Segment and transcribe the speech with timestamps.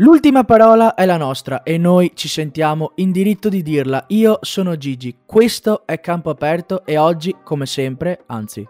[0.00, 4.02] L'ultima parola è la nostra e noi ci sentiamo in diritto di dirla.
[4.08, 8.66] Io sono Gigi, questo è Campo Aperto e oggi, come sempre, anzi,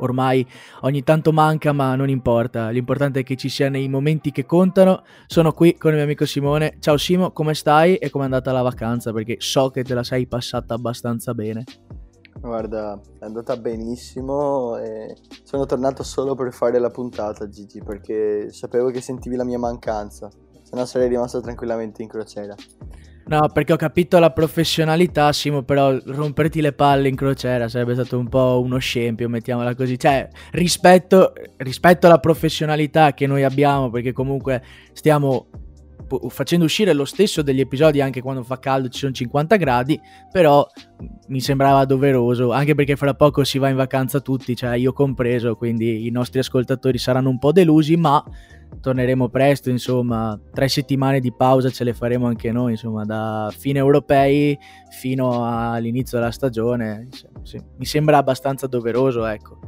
[0.00, 0.46] ormai
[0.82, 5.02] ogni tanto manca ma non importa, l'importante è che ci sia nei momenti che contano.
[5.26, 6.76] Sono qui con il mio amico Simone.
[6.78, 9.14] Ciao Simo, come stai e come è andata la vacanza?
[9.14, 11.64] Perché so che te la sei passata abbastanza bene.
[12.38, 18.90] Guarda, è andata benissimo e sono tornato solo per fare la puntata Gigi perché sapevo
[18.90, 20.28] che sentivi la mia mancanza
[20.66, 22.56] se no sarei rimasto tranquillamente in crociera.
[23.28, 28.18] No, perché ho capito la professionalità, Simo, però romperti le palle in crociera sarebbe stato
[28.18, 29.96] un po' uno scempio, mettiamola così.
[29.96, 34.62] Cioè, rispetto, rispetto alla professionalità che noi abbiamo, perché comunque
[34.92, 35.46] stiamo
[36.28, 40.64] facendo uscire lo stesso degli episodi anche quando fa caldo ci sono 50 gradi però
[41.28, 45.56] mi sembrava doveroso anche perché fra poco si va in vacanza tutti cioè io compreso
[45.56, 48.22] quindi i nostri ascoltatori saranno un po' delusi ma
[48.80, 53.78] torneremo presto, insomma, tre settimane di pausa ce le faremo anche noi, insomma, da fine
[53.78, 54.58] europei
[54.90, 57.08] fino all'inizio della stagione.
[57.78, 59.58] Mi sembra abbastanza doveroso, ecco.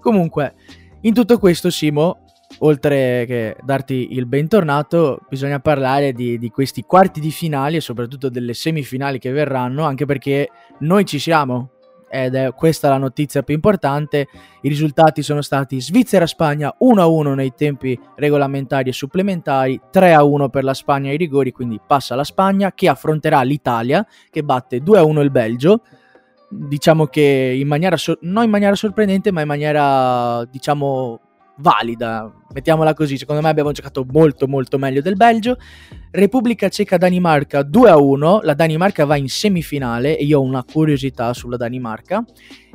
[0.00, 0.54] Comunque,
[1.02, 2.24] in tutto questo, Simo,
[2.60, 8.28] oltre che darti il bentornato, bisogna parlare di, di questi quarti di finale e soprattutto
[8.28, 10.48] delle semifinali che verranno, anche perché
[10.80, 11.70] noi ci siamo,
[12.08, 14.28] ed è questa la notizia più importante.
[14.62, 21.10] I risultati sono stati Svizzera-Spagna 1-1 nei tempi regolamentari e supplementari, 3-1 per la Spagna
[21.10, 25.82] ai rigori, quindi passa la Spagna che affronterà l'Italia che batte 2-1 il Belgio.
[26.50, 31.20] Diciamo che in maniera so- non in maniera sorprendente, ma in maniera diciamo
[31.58, 35.56] valida, mettiamola così, secondo me abbiamo giocato molto molto meglio del Belgio.
[36.10, 42.24] Repubblica Ceca-Danimarca 2-1, la Danimarca va in semifinale e io ho una curiosità sulla Danimarca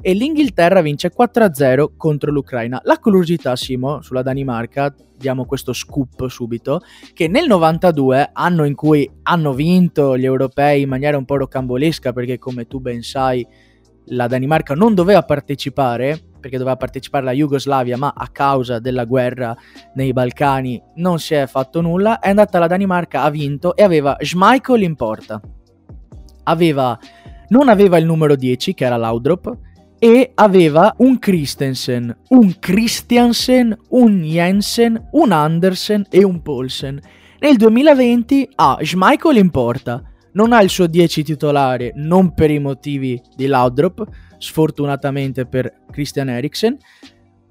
[0.01, 2.81] e l'Inghilterra vince 4-0 contro l'Ucraina.
[2.83, 6.81] La curiosità, Simo, sulla Danimarca, diamo questo scoop subito,
[7.13, 12.11] che nel 92, anno in cui hanno vinto gli europei in maniera un po' rocambolesca
[12.11, 13.45] perché come tu ben sai
[14.07, 19.55] la Danimarca non doveva partecipare perché doveva partecipare la Jugoslavia, ma a causa della guerra
[19.93, 22.19] nei Balcani non si è fatto nulla.
[22.19, 25.39] È andata alla Danimarca, ha vinto e aveva Schmeichel in porta.
[26.43, 26.99] Aveva,
[27.47, 29.57] non aveva il numero 10, che era Laudrop,
[29.97, 36.99] e aveva un Christensen, un Christiansen, un Jensen, un Andersen e un Polsen.
[37.39, 42.59] Nel 2020 ha Schmeichel in porta, non ha il suo 10 titolare, non per i
[42.59, 44.05] motivi di Laudrop,
[44.37, 46.77] sfortunatamente per Christian Eriksen,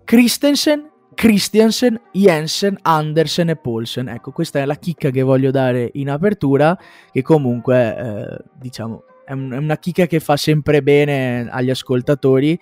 [0.04, 4.08] Christensen, Christiansen, Jensen, Andersen e Paulsen.
[4.08, 6.76] Ecco, questa è la chicca che voglio dare in apertura,
[7.10, 12.58] che comunque, eh, diciamo, è, un, è una chicca che fa sempre bene agli ascoltatori.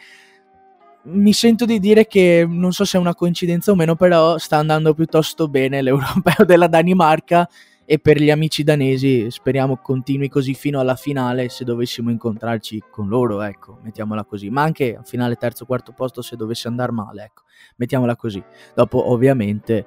[1.02, 4.58] Mi sento di dire che non so se è una coincidenza o meno, però sta
[4.58, 7.48] andando piuttosto bene l'europeo della Danimarca
[7.92, 13.08] e per gli amici danesi speriamo continui così fino alla finale se dovessimo incontrarci con
[13.08, 17.24] loro, ecco, mettiamola così, ma anche a finale terzo quarto posto se dovesse andare male,
[17.24, 17.42] ecco,
[17.78, 18.40] mettiamola così.
[18.76, 19.86] Dopo ovviamente eh,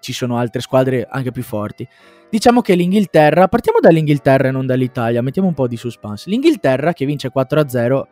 [0.00, 1.88] ci sono altre squadre anche più forti.
[2.28, 6.28] Diciamo che l'Inghilterra, partiamo dall'Inghilterra e non dall'Italia, mettiamo un po' di suspense.
[6.28, 8.02] L'Inghilterra che vince 4-0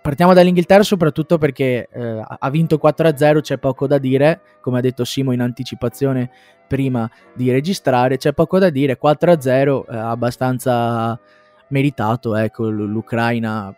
[0.00, 5.04] partiamo dall'Inghilterra soprattutto perché eh, ha vinto 4-0, c'è poco da dire, come ha detto
[5.04, 6.30] Simo in anticipazione
[6.72, 11.20] prima di registrare, c'è poco da dire, 4-0 eh, abbastanza
[11.68, 13.76] meritato, ecco, l'Ucraina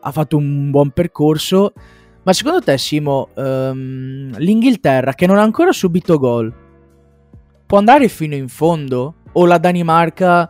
[0.00, 1.72] ha fatto un buon percorso,
[2.22, 6.54] ma secondo te Simo, um, l'Inghilterra che non ha ancora subito gol,
[7.66, 9.14] può andare fino in fondo?
[9.32, 10.48] O la Danimarca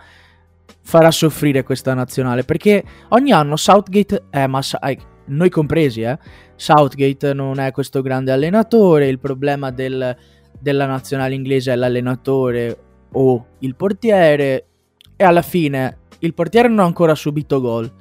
[0.83, 6.19] farà soffrire questa nazionale perché ogni anno Southgate è massa, eh, noi compresi, eh,
[6.57, 10.17] Southgate non è questo grande allenatore, il problema del,
[10.61, 12.79] della nazionale inglese è l'allenatore
[13.13, 14.67] o il portiere
[15.17, 17.99] e alla fine il portiere non ha ancora subito gol.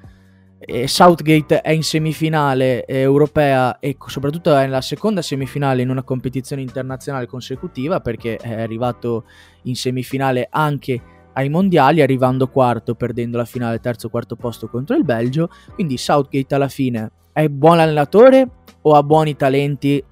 [0.85, 7.27] Southgate è in semifinale europea e soprattutto è nella seconda semifinale in una competizione internazionale
[7.27, 9.23] consecutiva perché è arrivato
[9.63, 11.01] in semifinale anche
[11.33, 15.49] ai mondiali, arrivando quarto, perdendo la finale terzo quarto posto contro il Belgio.
[15.73, 18.49] Quindi Southgate alla fine è buon allenatore
[18.81, 20.03] o ha buoni talenti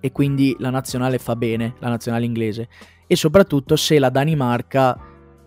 [0.00, 2.68] e quindi la nazionale fa bene, la nazionale inglese.
[3.06, 4.98] E soprattutto se la Danimarca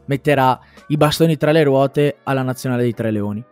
[0.06, 3.46] metterà i bastoni tra le ruote alla nazionale dei Tre Leoni.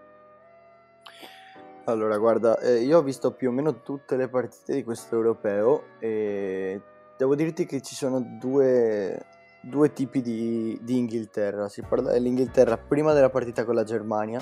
[1.85, 5.85] Allora, guarda, eh, io ho visto più o meno tutte le partite di questo europeo
[5.99, 6.79] e
[7.17, 9.25] devo dirti che ci sono due,
[9.61, 11.67] due tipi di, di, Inghilterra.
[11.67, 14.39] Si parla dell'Inghilterra prima della partita con la Germania,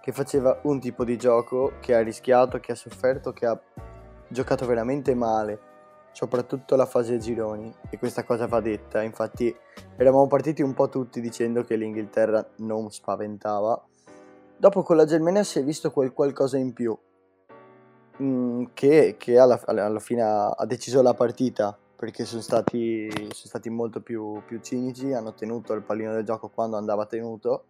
[0.00, 3.60] che faceva un tipo di gioco, che ha rischiato, che ha sofferto, che ha
[4.26, 5.67] giocato veramente male.
[6.18, 9.54] Soprattutto la fase a gironi, e questa cosa va detta, infatti
[9.96, 13.80] eravamo partiti un po' tutti dicendo che l'Inghilterra non spaventava,
[14.56, 16.98] dopo con la Germania si è visto quel qualcosa in più,
[18.16, 23.08] mh, mm, che, che alla, alla, fine ha, ha, deciso la partita, perché sono stati,
[23.12, 27.66] sono stati molto più, più cinici, hanno tenuto il pallino del gioco quando andava tenuto,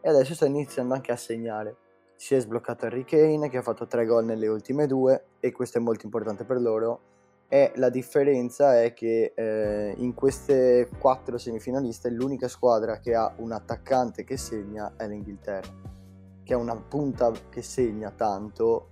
[0.00, 1.76] e adesso sta iniziando anche a segnare.
[2.14, 5.76] Si è sbloccato Harry Kane che ha fatto tre gol nelle ultime due e questo
[5.76, 7.14] è molto importante per loro
[7.48, 13.52] e la differenza è che eh, in queste quattro semifinaliste l'unica squadra che ha un
[13.52, 15.94] attaccante che segna è l'Inghilterra
[16.46, 18.90] che ha una punta che segna tanto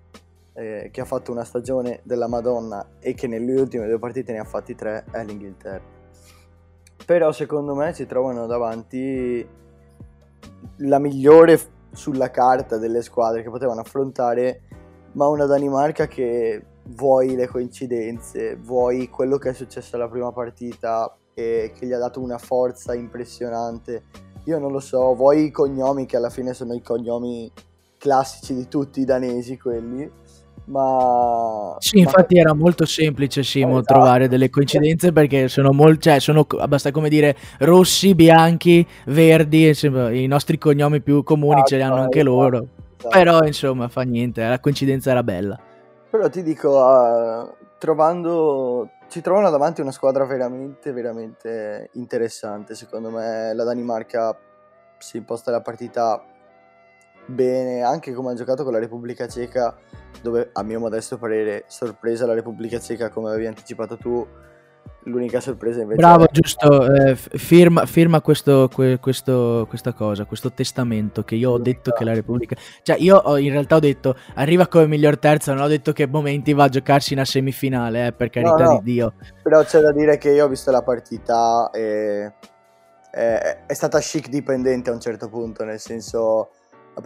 [0.55, 4.39] eh, che ha fatto una stagione della Madonna e che nelle ultime due partite ne
[4.39, 5.93] ha fatti tre è l'Inghilterra.
[7.07, 9.47] Però secondo me si trovano davanti
[10.79, 11.61] la migliore
[11.93, 14.63] sulla carta delle squadre che potevano affrontare,
[15.13, 21.17] ma una Danimarca che vuoi le coincidenze, vuoi quello che è successo alla prima partita
[21.35, 24.05] e che gli ha dato una forza impressionante.
[24.45, 27.51] Io non lo so, vuoi i cognomi che alla fine sono i cognomi
[27.99, 30.11] classici di tutti i danesi quelli
[30.67, 32.41] ma sì infatti ma...
[32.41, 33.95] era molto semplice Simo esatto.
[33.95, 40.27] trovare delle coincidenze perché sono molto cioè sono basta come dire rossi bianchi verdi i
[40.27, 42.35] nostri cognomi più comuni ah, ce li hanno anche esatto.
[42.35, 42.67] loro
[42.97, 43.09] esatto.
[43.09, 45.59] però insomma fa niente la coincidenza era bella
[46.15, 52.77] però ti dico uh, trovando ci trovano davanti una squadra veramente veramente interessante.
[52.77, 54.39] Secondo me la Danimarca
[54.97, 56.25] si imposta la partita
[57.27, 59.77] bene, anche come ha giocato con la Repubblica Ceca,
[60.23, 64.25] dove a mio modesto parere sorpresa la Repubblica Ceca, come avevi anticipato tu,
[65.05, 66.31] l'unica sorpresa invece bravo è...
[66.31, 71.93] giusto eh, firma, firma questo, que, questo, questa cosa questo testamento che io ho detto
[71.93, 75.63] che la Repubblica cioè io ho, in realtà ho detto arriva come miglior terza non
[75.63, 78.81] ho detto che momenti va a giocarsi una semifinale eh, per carità no, no.
[78.83, 82.33] di Dio però c'è da dire che io ho visto la partita e
[83.11, 86.51] è, è stata chic dipendente a un certo punto nel senso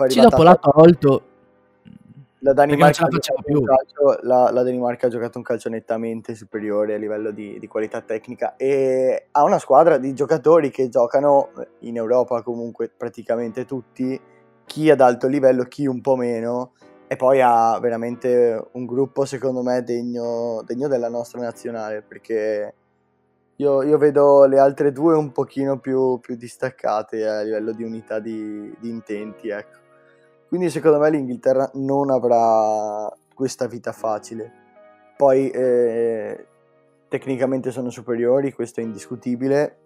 [0.09, 1.23] sì, dopo l'ha tolto.
[2.41, 7.59] La Danimarca, calcio, la, la Danimarca, ha giocato un calcio nettamente superiore a livello di,
[7.59, 11.51] di, qualità tecnica e ha una squadra di giocatori che giocano
[11.81, 14.21] in Europa comunque praticamente tutti,
[14.65, 16.75] chi ad alto livello, chi un po' meno,
[17.09, 22.75] e poi ha veramente un gruppo secondo me degno, degno della nostra nazionale perché
[23.57, 28.21] io, io, vedo le altre due un pochino più, più distaccate a livello di unità
[28.21, 29.78] di, di intenti, ecco.
[30.49, 34.51] Quindi secondo me l'Inghilterra non avrà questa vita facile.
[35.17, 36.47] Poi eh,
[37.09, 39.77] tecnicamente sono superiori, questo è indiscutibile,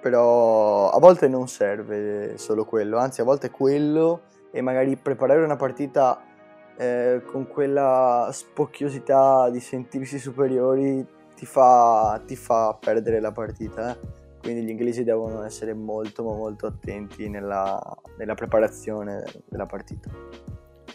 [0.00, 5.56] però a volte non serve solo quello, anzi a volte quello e magari preparare una
[5.56, 6.20] partita
[6.76, 13.92] eh, con quella spocchiosità di sentirsi superiori ti fa, ti fa perdere la partita.
[13.92, 14.21] Eh?
[14.42, 17.80] Quindi gli inglesi devono essere molto molto attenti nella,
[18.18, 20.10] nella preparazione della partita.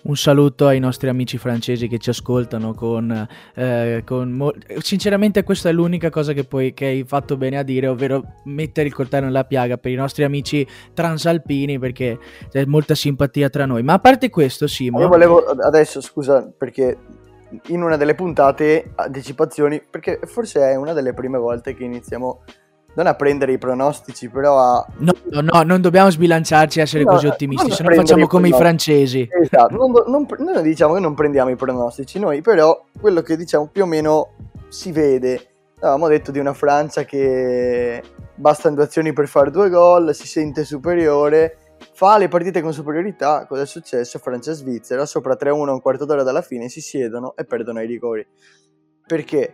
[0.03, 5.69] Un saluto ai nostri amici francesi che ci ascoltano con, eh, con mo- sinceramente questa
[5.69, 9.25] è l'unica cosa che, poi, che hai fatto bene a dire, ovvero mettere il coltello
[9.25, 12.19] nella piaga per i nostri amici transalpini perché
[12.49, 13.81] c'è molta simpatia tra noi.
[13.81, 14.99] Ma a parte questo, Simo...
[14.99, 16.97] Io volevo adesso, scusa, perché
[17.67, 22.43] in una delle puntate, anticipazioni, perché forse è una delle prime volte che iniziamo
[22.97, 24.85] non a prendere i pronostici, però a...
[24.97, 28.27] No, no, no non dobbiamo sbilanciarci e essere no, così ottimisti, se no facciamo i
[28.27, 29.27] come i francesi.
[29.29, 33.69] Esatto, non, non, noi diciamo che non prendiamo i pronostici, noi però quello che diciamo
[33.71, 34.29] più o meno
[34.69, 35.49] si vede.
[35.79, 38.01] Avevamo detto di una Francia che
[38.33, 41.57] bastano due azioni per fare due gol, si sente superiore,
[41.93, 43.45] fa le partite con superiorità.
[43.45, 44.17] Cosa è successo?
[44.17, 47.85] Francia e Svizzera, sopra 3-1 un quarto d'ora dalla fine, si siedono e perdono i
[47.85, 48.25] rigori.
[49.05, 49.53] Perché?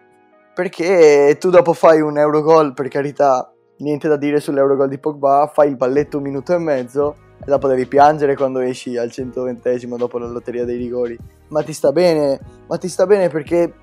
[0.54, 5.70] Perché tu dopo fai un Eurogol, per carità, niente da dire sull'Eurogol di Pogba, fai
[5.70, 10.18] il balletto un minuto e mezzo e dopo devi piangere quando esci al 120 dopo
[10.18, 11.18] la lotteria dei rigori.
[11.50, 13.74] Ma ti sta bene, ma ti sta bene perché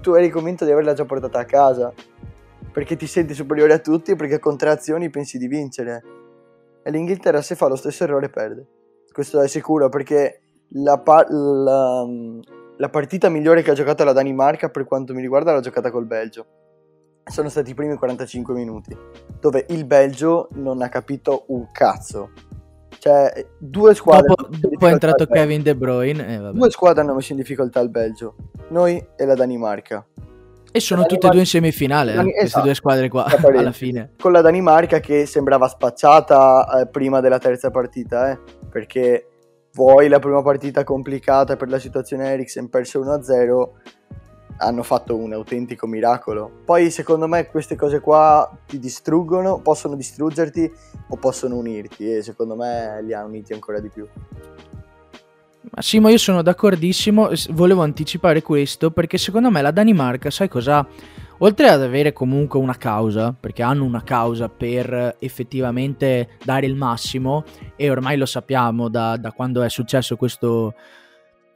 [0.00, 1.92] tu eri convinto di averla già portata a casa.
[2.72, 6.02] Perché ti senti superiore a tutti e perché con tre azioni pensi di vincere.
[6.82, 8.66] E l'Inghilterra se fa lo stesso errore perde.
[9.12, 12.06] Questo è sicuro perché la, pa- la,
[12.78, 16.06] la partita migliore che ha giocato la Danimarca per quanto mi riguarda l'ha giocata col
[16.06, 16.46] Belgio.
[17.24, 18.96] Sono stati i primi 45 minuti,
[19.38, 22.30] dove il Belgio non ha capito un cazzo.
[22.98, 24.34] Cioè, due squadre.
[24.34, 26.34] Dopo, dopo è entrato Kevin De Bruyne.
[26.34, 28.34] Eh, due squadre hanno messo in difficoltà il Belgio,
[28.70, 30.06] noi e la Danimarca.
[30.70, 32.64] E sono tutte e due in semifinale, eh, Dan- queste esatto.
[32.64, 33.24] due squadre qua,
[33.56, 34.12] alla fine.
[34.18, 38.38] Con la Danimarca che sembrava spacciata eh, prima della terza partita, eh,
[38.70, 39.27] perché
[39.78, 43.68] vuoi la prima partita complicata per la situazione Eriksen perso 1-0
[44.56, 46.50] hanno fatto un autentico miracolo.
[46.64, 50.68] Poi secondo me queste cose qua ti distruggono, possono distruggerti
[51.10, 54.04] o possono unirti e secondo me li ha uniti ancora di più.
[55.78, 60.84] Simo, io sono d'accordissimo, volevo anticipare questo perché secondo me la Danimarca, sai cosa?
[61.40, 67.44] Oltre ad avere comunque una causa, perché hanno una causa per effettivamente dare il massimo,
[67.76, 70.74] e ormai lo sappiamo da, da quando è successo questo,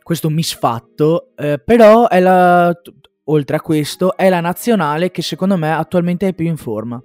[0.02, 2.72] questo misfatto, eh, però è la,
[3.24, 7.02] oltre a questo è la nazionale che secondo me attualmente è più in forma.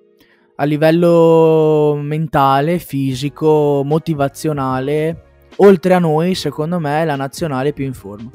[0.57, 5.23] A livello mentale, fisico, motivazionale,
[5.57, 8.29] oltre a noi, secondo me è la nazionale più in forma.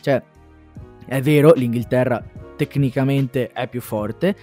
[0.00, 0.22] Cioè,
[1.04, 4.36] è vero, l'Inghilterra tecnicamente è più forte,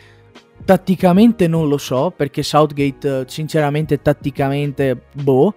[0.64, 5.54] tatticamente non lo so, perché Southgate, sinceramente, tatticamente, boh,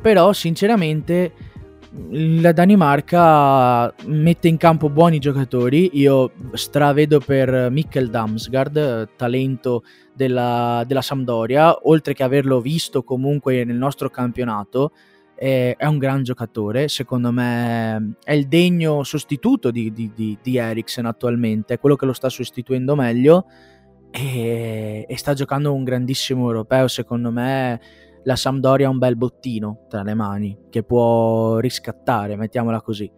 [0.00, 1.32] però sinceramente
[2.10, 5.90] la Danimarca mette in campo buoni giocatori.
[5.94, 9.82] Io stravedo per Mikkel Damsgaard, talento
[10.14, 14.92] della, della Sampdoria, oltre che averlo visto comunque nel nostro campionato.
[15.42, 21.04] È, un gran giocatore, secondo me è il degno sostituto di, di, di, di Eriksen
[21.04, 23.46] attualmente, è quello che lo sta sostituendo meglio
[24.12, 27.80] e, e sta giocando un grandissimo europeo, secondo me
[28.22, 33.10] la Sampdoria ha un bel bottino tra le mani che può riscattare, mettiamola così,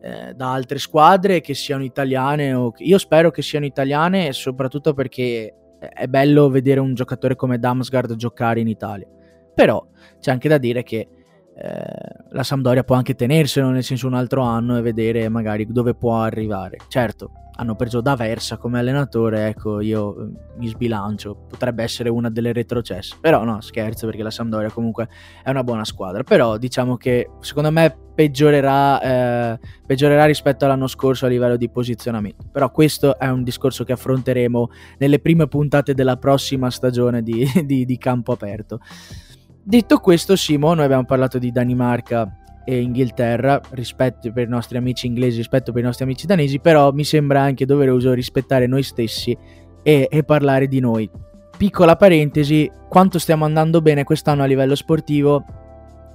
[0.00, 5.52] eh, da altre squadre che siano italiane o io spero che siano italiane soprattutto perché
[5.80, 9.08] è bello vedere un giocatore come Damsgaard giocare in Italia.
[9.52, 9.84] Però
[10.20, 11.08] c'è anche da dire che
[11.56, 15.94] eh, la Sampdoria può anche tenerselo nel senso un altro anno e vedere magari dove
[15.94, 16.78] può arrivare.
[16.88, 22.28] Certo, hanno preso da Versa come allenatore, ecco, io eh, mi sbilancio, potrebbe essere una
[22.28, 25.08] delle retrocesse, però no, scherzo perché la Sampdoria comunque
[25.44, 29.00] è una buona squadra, però diciamo che secondo me peggiorerà,
[29.52, 33.92] eh, peggiorerà rispetto all'anno scorso a livello di posizionamento, però questo è un discorso che
[33.92, 38.80] affronteremo nelle prime puntate della prossima stagione di, di, di campo aperto.
[39.66, 42.30] Detto questo, Simo, noi abbiamo parlato di Danimarca
[42.66, 46.92] e Inghilterra rispetto per i nostri amici inglesi, rispetto per i nostri amici danesi, però
[46.92, 49.34] mi sembra anche doveroso rispettare noi stessi
[49.82, 51.10] e, e parlare di noi.
[51.56, 55.44] Piccola parentesi, quanto stiamo andando bene quest'anno a livello sportivo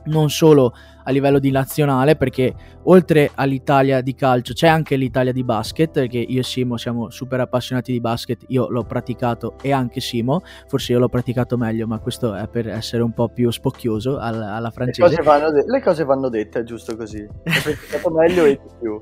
[0.06, 2.54] non solo a livello di nazionale, perché
[2.84, 7.40] oltre all'Italia di calcio c'è anche l'Italia di basket, perché io e Simo siamo super
[7.40, 12.00] appassionati di basket, io l'ho praticato e anche Simo, forse io l'ho praticato meglio, ma
[12.00, 15.10] questo è per essere un po' più spocchioso alla, alla francese.
[15.10, 17.22] Le cose, vanno de- le cose vanno dette, giusto così.
[17.24, 19.02] Ho praticato meglio e di più.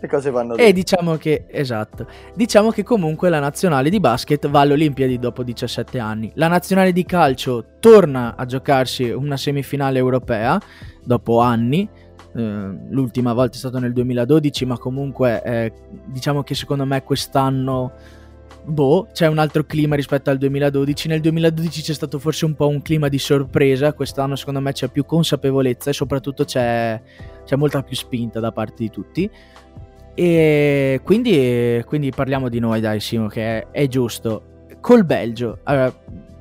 [0.00, 0.68] Le cose vanno dette.
[0.68, 5.42] E diciamo che, esatto, diciamo che comunque la nazionale di basket va alle Olimpiadi dopo
[5.42, 6.30] 17 anni.
[6.34, 10.60] La nazionale di calcio torna a giocarsi una semifinale europea
[11.04, 11.88] dopo anni.
[12.34, 12.40] Eh,
[12.90, 15.72] l'ultima volta è stato nel 2012, ma comunque eh,
[16.06, 17.92] diciamo che secondo me quest'anno
[18.68, 21.08] boh, c'è un altro clima rispetto al 2012.
[21.08, 24.88] Nel 2012 c'è stato forse un po' un clima di sorpresa, quest'anno secondo me c'è
[24.88, 27.00] più consapevolezza e soprattutto c'è,
[27.44, 29.30] c'è molta più spinta da parte di tutti.
[30.20, 34.66] E quindi, quindi parliamo di noi, dai, Simo, che è, è giusto.
[34.80, 35.94] Col Belgio, allora,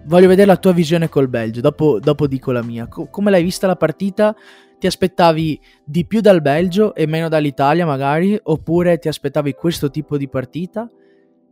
[0.05, 2.87] voglio vedere la tua visione col Belgio, dopo, dopo dico la mia.
[2.87, 4.35] Co- come l'hai vista la partita?
[4.79, 8.35] Ti aspettavi di più dal Belgio e meno dall'Italia, magari?
[8.41, 10.89] Oppure ti aspettavi questo tipo di partita?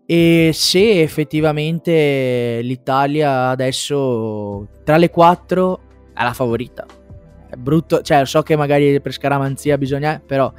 [0.07, 6.87] E se effettivamente l'Italia adesso tra le quattro è la favorita.
[7.47, 10.51] È brutto, cioè so che magari per scaramanzia bisogna, però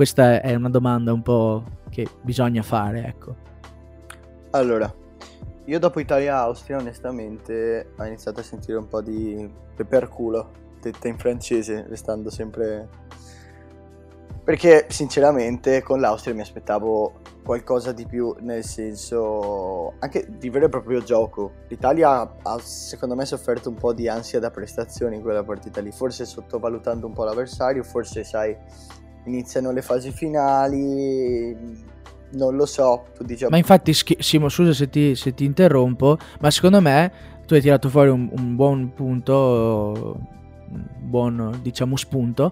[0.00, 3.36] questa è una domanda un po' che bisogna fare, ecco.
[4.52, 4.90] Allora,
[5.66, 11.84] io dopo Italia-Austria onestamente ho iniziato a sentire un po' di peperculo, detta in francese,
[11.86, 12.88] restando sempre...
[14.42, 20.68] Perché sinceramente con l'Austria mi aspettavo qualcosa di più, nel senso anche di vero e
[20.70, 21.52] proprio gioco.
[21.68, 25.92] L'Italia ha secondo me sofferto un po' di ansia da prestazioni in quella partita lì,
[25.92, 28.56] forse sottovalutando un po' l'avversario, forse sai
[29.24, 31.56] iniziano le fasi finali,
[32.32, 33.04] non lo so.
[33.16, 33.46] Tu dici...
[33.48, 37.12] Ma infatti, Simo, scusa se ti, se ti, interrompo, ma secondo me
[37.46, 40.18] tu hai tirato fuori un, un buon punto,
[40.68, 42.50] un buon, diciamo, spunto.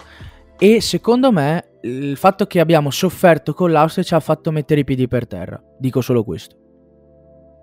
[0.58, 4.84] E secondo me il fatto che abbiamo sofferto con l'Austria ci ha fatto mettere i
[4.84, 5.62] piedi per terra.
[5.78, 6.56] Dico solo questo.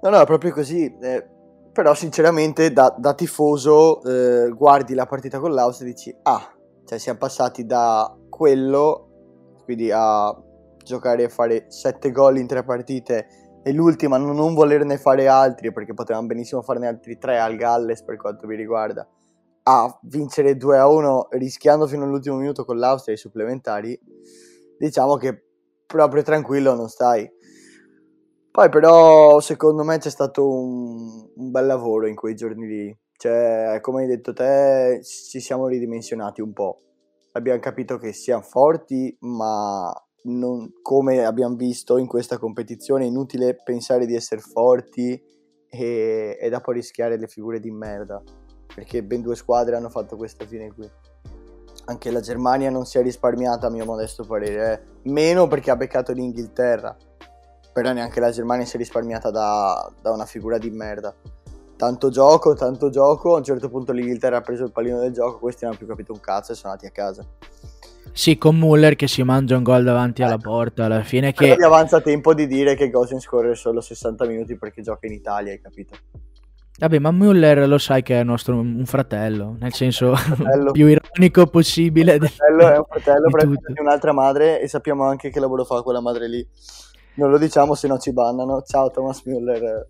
[0.02, 0.86] No, no, proprio così.
[1.02, 1.28] Eh,
[1.74, 6.98] però sinceramente da, da tifoso eh, guardi la partita con l'Austria e dici, ah, cioè
[6.98, 10.36] siamo passati da quello, quindi a
[10.84, 13.28] giocare e fare 7 gol in 3 partite
[13.64, 18.18] e l'ultima non, volerne fare altri perché potevamo benissimo farne altri 3 al Galles per
[18.18, 19.08] quanto mi riguarda
[19.64, 24.00] a vincere 2 a 1 rischiando fino all'ultimo minuto con l'Austria i supplementari
[24.78, 25.44] diciamo che
[25.88, 27.28] proprio tranquillo non stai
[28.52, 32.98] Poi però secondo me c'è stato un, un bel lavoro in quei giorni lì.
[33.18, 36.80] Cioè, come hai detto te, ci siamo ridimensionati un po'.
[37.36, 43.62] Abbiamo capito che siamo forti, ma non, come abbiamo visto in questa competizione è inutile
[43.62, 45.22] pensare di essere forti
[45.70, 48.22] e, e dopo rischiare le figure di merda.
[48.74, 50.90] Perché ben due squadre hanno fatto questa fine qui.
[51.88, 54.72] Anche la Germania non si è risparmiata, a mio modesto parere.
[54.72, 55.10] Eh.
[55.10, 56.98] Meno perché ha beccato l'Inghilterra
[57.76, 61.14] però neanche la Germania si è risparmiata da, da, una figura di merda.
[61.78, 65.40] Tanto gioco, tanto gioco, a un certo punto l'Inghilterra ha preso il pallino del gioco,
[65.40, 67.26] questi non hanno più capito un cazzo e sono andati a casa.
[68.14, 71.48] Sì, con Muller che si mangia un gol davanti alla porta alla fine che...
[71.48, 75.14] Però gli avanza tempo di dire che Gosens corre solo 60 minuti perché gioca in
[75.14, 75.98] Italia, hai capito?
[76.78, 80.72] Vabbè, ma Muller lo sai che è nostro, un fratello, nel senso fratello.
[80.74, 82.14] più ironico possibile.
[82.14, 83.30] Un fratello è un fratello,
[83.68, 86.46] di un'altra madre e sappiamo anche che lavoro fa quella madre lì.
[87.16, 88.62] Non lo diciamo se no ci bannano.
[88.62, 89.86] Ciao Thomas Müller.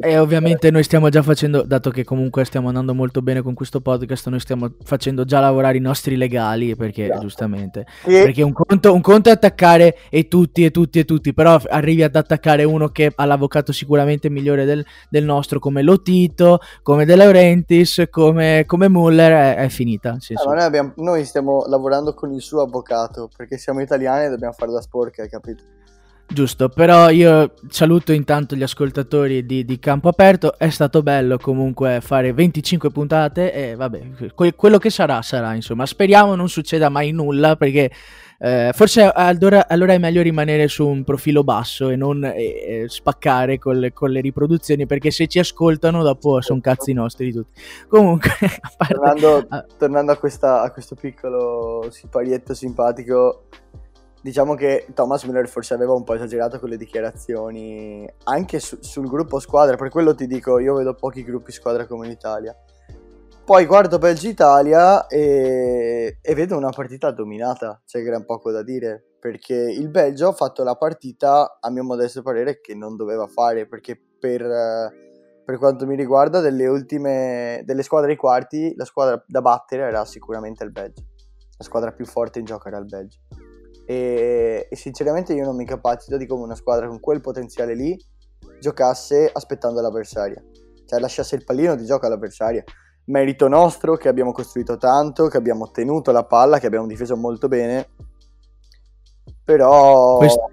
[0.00, 3.80] E ovviamente noi stiamo già facendo, dato che comunque stiamo andando molto bene con questo
[3.80, 7.20] podcast, noi stiamo facendo già lavorare i nostri legali, perché esatto.
[7.20, 8.22] giustamente, e...
[8.22, 12.02] perché un conto, un conto, è attaccare e tutti e tutti e tutti, però arrivi
[12.02, 17.14] ad attaccare uno che ha l'avvocato sicuramente migliore del, del nostro, come Lotito, come De
[17.14, 20.18] Laurentiis, come, come Muller, è, è finita.
[20.34, 24.52] Ah, noi, abbiamo, noi stiamo lavorando con il suo avvocato, perché siamo italiani e dobbiamo
[24.52, 25.62] fare da sporca, capito?
[26.28, 32.00] Giusto, però io saluto intanto gli ascoltatori di, di, Campo Aperto, è stato bello comunque
[32.02, 37.12] fare 25 puntate e vabbè, que- quello che sarà sarà, insomma, speriamo non succeda mai
[37.12, 37.90] nulla perché
[38.38, 43.58] eh, forse allora, allora, è meglio rimanere su un profilo basso e non eh, spaccare
[43.58, 47.60] con le, con le, riproduzioni perché se ci ascoltano dopo sono cazzi nostri tutti.
[47.88, 48.30] Comunque,
[48.60, 48.94] a parte...
[48.94, 49.46] tornando,
[49.78, 53.44] tornando a, questa, a questo piccolo siparietto simpatico
[54.26, 59.06] diciamo che Thomas Miller forse aveva un po' esagerato con le dichiarazioni anche su, sul
[59.06, 62.52] gruppo squadra, per quello ti dico, io vedo pochi gruppi squadra come l'Italia.
[63.44, 69.54] Poi guardo Belgio-Italia e, e vedo una partita dominata, c'è gran poco da dire, perché
[69.54, 73.96] il Belgio ha fatto la partita, a mio modesto parere, che non doveva fare, perché
[74.18, 74.42] per,
[75.44, 80.04] per quanto mi riguarda, delle ultime, delle squadre ai quarti, la squadra da battere era
[80.04, 81.04] sicuramente il Belgio.
[81.58, 83.20] La squadra più forte in gioco era il Belgio
[83.86, 87.96] e, e sinceramente io non mi capacito di come una squadra con quel potenziale lì
[88.60, 90.42] giocasse aspettando l'avversaria,
[90.84, 92.64] cioè lasciasse il pallino di gioco all'avversaria.
[93.06, 97.46] Merito nostro che abbiamo costruito tanto, che abbiamo ottenuto la palla, che abbiamo difeso molto
[97.46, 97.88] bene,
[99.44, 100.16] però...
[100.16, 100.50] Questo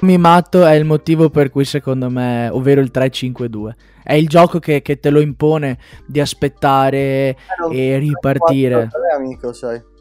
[0.00, 3.70] mimato è il motivo per cui secondo me, ovvero il 3-5-2,
[4.02, 7.36] è il gioco che, che te lo impone di aspettare eh,
[7.70, 8.88] e ripartire.
[8.88, 9.92] 4, amico, sai.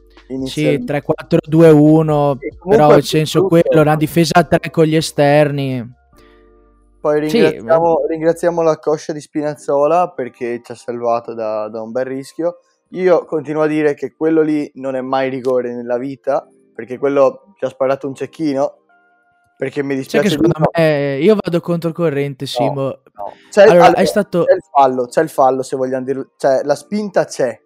[0.45, 6.01] Sì, 3-4-2-1, però nel senso quello, una difesa a 3 con gli esterni.
[7.03, 8.13] Poi ringraziamo, sì.
[8.13, 12.59] ringraziamo la coscia di Spinazzola perché ci ha salvato da, da, un bel rischio.
[12.91, 17.53] Io continuo a dire che quello lì non è mai rigore nella vita, perché quello
[17.57, 18.77] ci ha sparato un cecchino.
[19.57, 20.29] Perché mi dispiace.
[20.29, 22.73] Cioè secondo me io vado controcorrente, Simo.
[22.73, 23.33] No, no.
[23.49, 24.45] C'è, allora, allora, è stato...
[24.45, 26.31] c'è il fallo, c'è il fallo se vogliamo dirlo.
[26.37, 27.59] Cioè, la spinta c'è.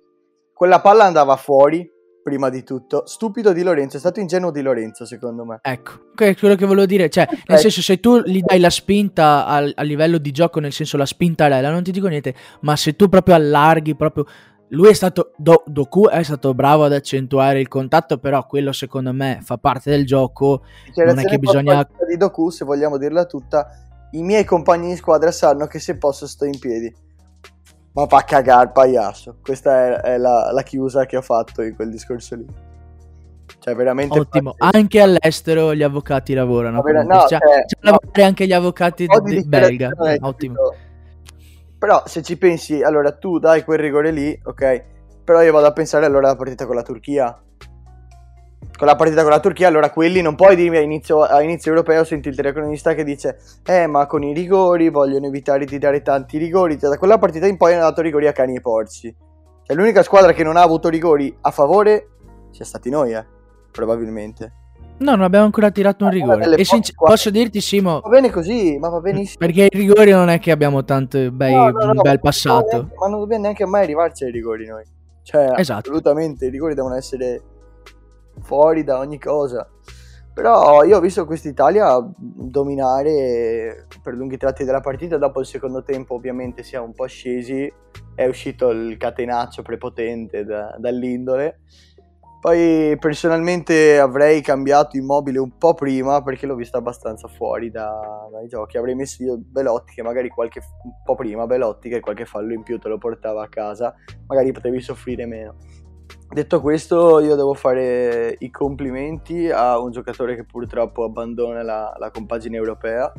[0.52, 1.88] Quella palla andava fuori,
[2.28, 3.04] prima di tutto.
[3.06, 5.60] Stupido di Lorenzo, è stato ingenuo di Lorenzo, secondo me.
[5.62, 7.10] Ecco, è quello che volevo dire.
[7.10, 7.56] Cioè, nel ecco.
[7.56, 11.06] senso, se tu gli dai la spinta al, a livello di gioco, nel senso la
[11.06, 14.26] spinta rella, non ti dico niente, ma se tu proprio allarghi, proprio...
[14.72, 19.14] Lui è stato, Do, Doku è stato bravo ad accentuare il contatto, però quello secondo
[19.14, 20.64] me fa parte del gioco.
[20.98, 21.88] Non è che bisogna...
[22.06, 23.70] Di Doku, se vogliamo dirla tutta,
[24.12, 26.94] i miei compagni di squadra sanno che se posso sto in piedi
[27.98, 29.38] ma fa cagare il pagliasso.
[29.42, 32.46] Questa è, è la, la, chiusa che ho fatto in quel discorso lì.
[33.58, 34.20] Cioè, veramente.
[34.20, 34.54] Ottimo.
[34.56, 34.78] Fatto.
[34.78, 36.84] Anche all'estero gli avvocati lavorano.
[36.84, 39.90] Vera- no, cioè, cioè, c'è no, anche gli avvocati di, di belga.
[40.20, 40.56] Ottimo.
[41.80, 44.84] Però se ci pensi, allora tu dai quel rigore lì, ok?
[45.24, 47.42] Però io vado a pensare allora alla partita con la Turchia
[48.78, 51.72] con la partita con la Turchia, allora quelli non puoi dirmi a inizio, a inizio
[51.72, 56.02] europeo senti il telecronista che dice eh ma con i rigori vogliono evitare di dare
[56.02, 59.14] tanti rigori, cioè, da quella partita in poi hanno dato rigori a cani e porci.
[59.64, 62.10] Cioè, l'unica squadra che non ha avuto rigori a favore
[62.52, 63.26] sia stati noi, eh,
[63.72, 64.54] probabilmente.
[65.00, 66.56] No, non abbiamo ancora tirato un rigore.
[66.56, 68.00] E sinc- posso dirti, Simo.
[68.00, 69.38] Va bene così, ma va benissimo.
[69.40, 72.90] Perché i rigori non è che abbiamo tanto bei, no, no, no, un bel passato.
[72.96, 74.84] Ma non dobbiamo neanche mai arrivarci ai rigori noi.
[75.22, 75.90] Cioè, esatto.
[75.90, 77.42] assolutamente, i rigori devono essere
[78.42, 79.70] fuori da ogni cosa.
[80.34, 86.14] Però io ho visto quest'Italia dominare per lunghi tratti della partita, dopo il secondo tempo
[86.14, 87.72] ovviamente siamo un po' scesi,
[88.14, 91.62] è uscito il catenaccio prepotente da, dall'indole,
[92.40, 98.00] Poi personalmente avrei cambiato immobile un po' prima perché l'ho visto abbastanza fuori da,
[98.32, 98.78] dai giochi.
[98.78, 102.62] Avrei messo io Belotti che magari qualche, un po' prima Belotti che qualche fallo in
[102.62, 103.96] più te lo portava a casa,
[104.28, 105.56] magari potevi soffrire meno.
[106.30, 112.12] Detto questo, io devo fare i complimenti a un giocatore che purtroppo abbandona la, la
[112.12, 113.12] compagine europea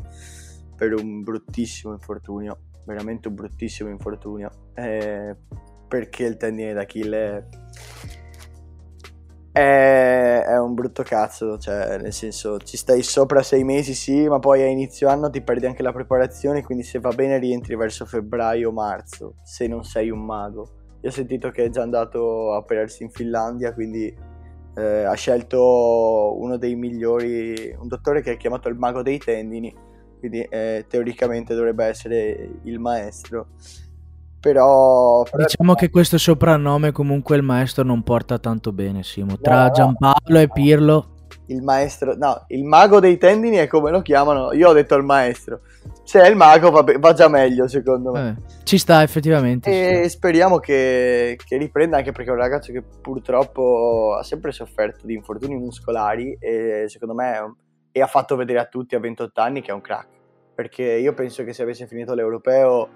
[0.76, 5.34] per un bruttissimo infortunio, veramente un bruttissimo infortunio, eh,
[5.88, 7.48] perché il tendine d'Achille
[9.50, 14.38] è, è, un brutto cazzo, cioè nel senso ci stai sopra sei mesi sì, ma
[14.38, 18.04] poi a inizio anno ti perdi anche la preparazione, quindi se va bene rientri verso
[18.04, 20.77] febbraio-marzo, se non sei un mago.
[21.00, 24.12] Io ho sentito che è già andato a operarsi in Finlandia, quindi
[24.74, 29.74] eh, ha scelto uno dei migliori, un dottore che è chiamato il mago dei tendini,
[30.18, 33.48] quindi eh, teoricamente dovrebbe essere il maestro.
[34.40, 39.36] Però, però diciamo che questo soprannome comunque il maestro non porta tanto bene Simo.
[39.36, 41.08] Tra no, Giampaolo e Pirlo?
[41.46, 45.02] Il maestro no il mago dei tendini è come lo chiamano io ho detto il
[45.02, 45.60] maestro
[46.08, 50.04] se è il mago va, va già meglio secondo me eh, ci sta effettivamente e
[50.04, 50.08] sì.
[50.08, 55.12] speriamo che, che, riprenda anche perché è un ragazzo che purtroppo ha sempre sofferto di
[55.12, 57.56] infortuni muscolari e secondo me
[57.92, 60.08] e ha fatto vedere a tutti a 28 anni che è un crack
[60.54, 62.88] perché io penso che se avesse finito l'europeo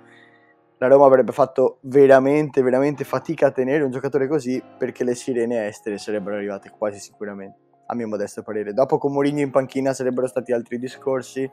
[0.79, 5.67] la Roma avrebbe fatto veramente, veramente fatica a tenere un giocatore così perché le sirene
[5.67, 8.73] estere sarebbero arrivate quasi sicuramente, a mio modesto parere.
[8.73, 11.49] Dopo con Mourinho in panchina sarebbero stati altri discorsi,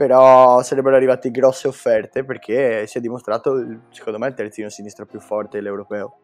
[0.00, 3.52] però sarebbero arrivate grosse offerte perché si è dimostrato,
[3.90, 6.20] secondo me, il terzino sinistro più forte dell'europeo.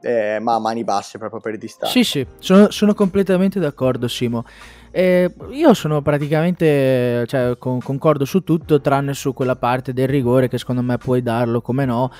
[0.00, 1.90] Eh, ma a mani basse proprio per distare.
[1.90, 4.44] Sì, sì, sono, sono completamente d'accordo, Simo.
[4.92, 10.46] Eh, io sono praticamente, cioè, con, concordo su tutto, tranne su quella parte del rigore
[10.46, 12.12] che secondo me puoi darlo, come no.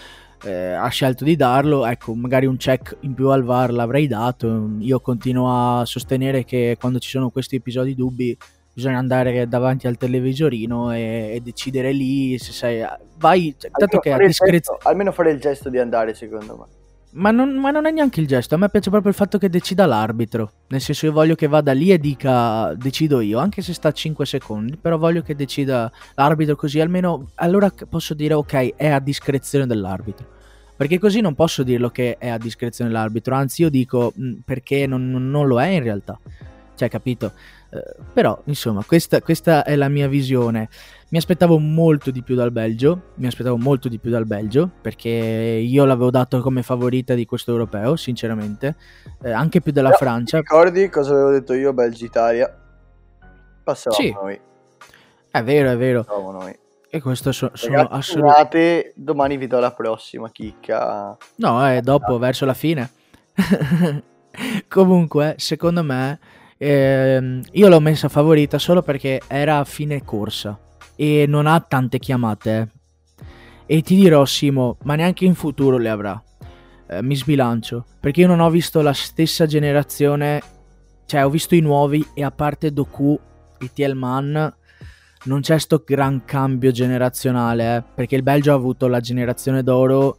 [0.43, 4.71] Eh, ha scelto di darlo, ecco, magari un check in più al VAR l'avrei dato.
[4.81, 8.37] Io continuo a sostenere che quando ci sono questi episodi dubbi
[8.73, 12.85] bisogna andare davanti al televisorino e, e decidere lì se sei
[13.19, 16.79] vai, cioè, tanto che a discrezione almeno fare il gesto di andare, secondo me.
[17.13, 19.49] Ma non, ma non, è neanche il gesto, a me piace proprio il fatto che
[19.49, 20.53] decida l'arbitro.
[20.69, 23.93] Nel senso, io voglio che vada lì e dica decido io, anche se sta a
[23.93, 29.01] 5 secondi, però voglio che decida l'arbitro così almeno allora posso dire ok, è a
[29.01, 30.39] discrezione dell'arbitro.
[30.77, 34.87] Perché così non posso dirlo che è a discrezione dell'arbitro, anzi io dico mh, perché
[34.87, 36.19] non, non, lo è in realtà.
[36.77, 37.33] Cioè, capito?
[37.73, 40.69] Eh, però, insomma, questa, questa è la mia visione.
[41.11, 45.09] Mi aspettavo molto di più dal Belgio, mi aspettavo molto di più dal Belgio, perché
[45.09, 48.77] io l'avevo dato come favorita di questo europeo, sinceramente,
[49.23, 50.39] eh, anche più della no, Francia.
[50.39, 52.55] Ricordi cosa avevo detto io, Belgio-Italia?
[53.63, 54.13] Passavamo sì.
[54.13, 54.41] noi.
[55.31, 56.05] È vero, è vero.
[56.05, 56.59] Passavamo noi.
[56.93, 58.93] E questo so, sono assolutamente...
[58.97, 61.17] Domani vi do la prossima chicca.
[61.37, 62.91] No, è dopo, verso la fine.
[64.69, 66.19] Comunque, secondo me,
[66.67, 70.59] ehm, io l'ho messa favorita solo perché era a fine corsa
[70.95, 72.69] e non ha tante chiamate.
[73.65, 76.23] E ti dirò, Simo, ma neanche in futuro le avrà.
[76.89, 80.43] Eh, mi sbilancio, perché io non ho visto la stessa generazione,
[81.07, 83.19] cioè ho visto i nuovi e a parte Doku
[83.59, 84.55] e Tielman
[85.23, 90.19] non c'è sto gran cambio generazionale, eh, perché il Belgio ha avuto la generazione d'oro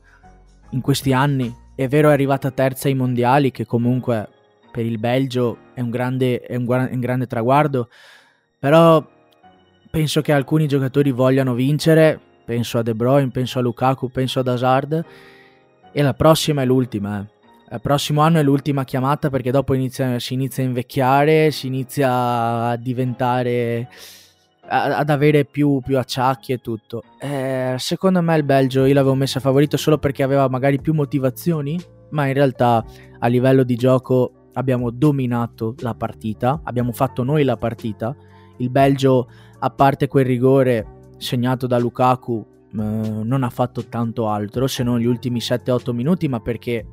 [0.72, 1.54] in questi anni.
[1.76, 4.28] È vero, è arrivata terza ai mondiali, che comunque
[4.72, 7.90] per il Belgio è un grande, è un, un grande traguardo,
[8.58, 9.06] però
[9.90, 14.48] penso che alcuni giocatori vogliano vincere, penso a De Bruyne, penso a Lukaku, penso ad
[14.48, 15.06] Hazard
[15.92, 17.20] e la prossima è l'ultima.
[17.20, 17.40] Eh.
[17.76, 22.12] Il prossimo anno è l'ultima chiamata perché dopo inizia, si inizia a invecchiare, si inizia
[22.70, 23.88] a diventare
[24.74, 27.04] ad avere più, più, acciacchi e tutto.
[27.20, 31.78] Eh, secondo me il Belgio io l'avevo messa favorito solo perché aveva magari più motivazioni,
[32.12, 32.84] ma in realtà
[33.20, 38.16] a livello di gioco abbiamo dominato la partita, abbiamo fatto noi la partita.
[38.58, 44.68] Il Belgio a parte quel rigore segnato da Lukaku, eh, non ha fatto tanto altro
[44.68, 46.86] se non gli ultimi 7-8 minuti, ma perché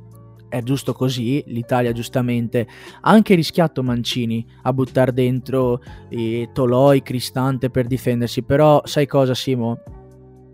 [0.49, 2.67] è giusto così, l'Italia giustamente
[3.01, 9.35] ha anche rischiato Mancini a buttare dentro eh, Toloi, Cristante per difendersi, però sai cosa
[9.35, 9.81] Simo?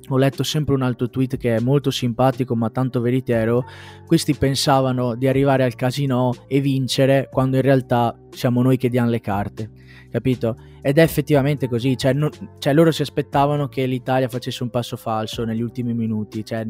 [0.10, 3.65] Ho letto sempre un altro tweet che è molto simpatico ma tanto veritiero.
[4.06, 9.10] Questi pensavano di arrivare al casino e vincere quando in realtà siamo noi che diamo
[9.10, 9.70] le carte
[10.15, 10.56] capito?
[10.82, 14.96] Ed è effettivamente così, cioè, non, cioè, loro si aspettavano che l'Italia facesse un passo
[14.96, 16.65] falso negli ultimi minuti, cioè,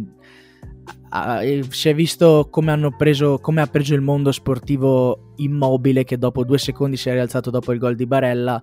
[1.10, 6.44] a, si è visto come, preso, come ha preso il mondo sportivo immobile che dopo
[6.44, 8.60] due secondi si è rialzato dopo il gol di Barella,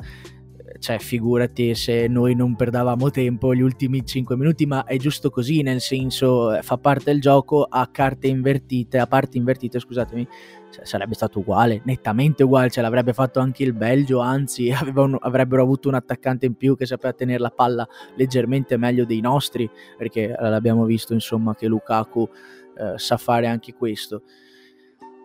[0.82, 5.62] cioè figurati se noi non perdavamo tempo gli ultimi 5 minuti, ma è giusto così,
[5.62, 10.26] nel senso fa parte del gioco a carte invertite, a parti invertite, scusatemi,
[10.72, 15.62] cioè, sarebbe stato uguale, nettamente uguale, ce l'avrebbe fatto anche il Belgio, anzi un, avrebbero
[15.62, 20.34] avuto un attaccante in più che sapeva tenere la palla leggermente meglio dei nostri, perché
[20.36, 22.28] l'abbiamo visto insomma che Lukaku
[22.76, 24.22] eh, sa fare anche questo.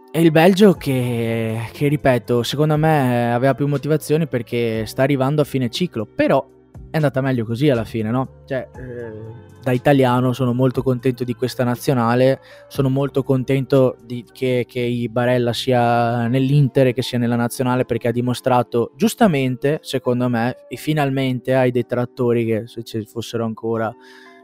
[0.09, 5.45] E il Belgio che, che, ripeto, secondo me aveva più motivazioni perché sta arrivando a
[5.45, 6.43] fine ciclo, però
[6.89, 8.43] è andata meglio così alla fine, no?
[8.45, 12.39] Cioè, eh, da italiano sono molto contento di questa nazionale,
[12.69, 18.07] sono molto contento di, che, che Barella sia nell'Inter e che sia nella nazionale perché
[18.07, 23.93] ha dimostrato giustamente, secondo me, e finalmente ai detrattori che se ci fossero ancora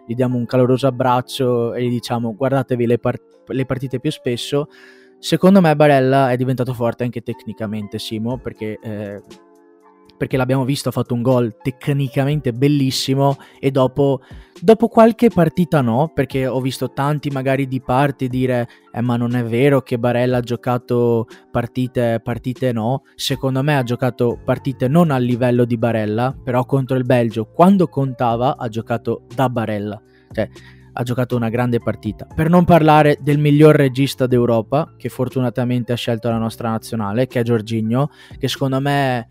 [0.06, 4.68] gli diamo un caloroso abbraccio e gli diciamo guardatevi le, part- le partite più spesso
[5.24, 9.22] Secondo me Barella è diventato forte anche tecnicamente, Simo, perché, eh,
[10.18, 14.20] perché l'abbiamo visto, ha fatto un gol tecnicamente bellissimo e dopo,
[14.60, 19.34] dopo, qualche partita no, perché ho visto tanti magari di parte dire eh, ma non
[19.36, 25.10] è vero che Barella ha giocato partite, partite no, secondo me ha giocato partite non
[25.10, 30.02] al livello di Barella, però contro il Belgio quando contava ha giocato da Barella.
[30.34, 30.50] Cioè,
[30.94, 32.26] ha giocato una grande partita.
[32.34, 37.40] Per non parlare del miglior regista d'Europa, che fortunatamente ha scelto la nostra nazionale, che
[37.40, 39.28] è Giorginio, che secondo me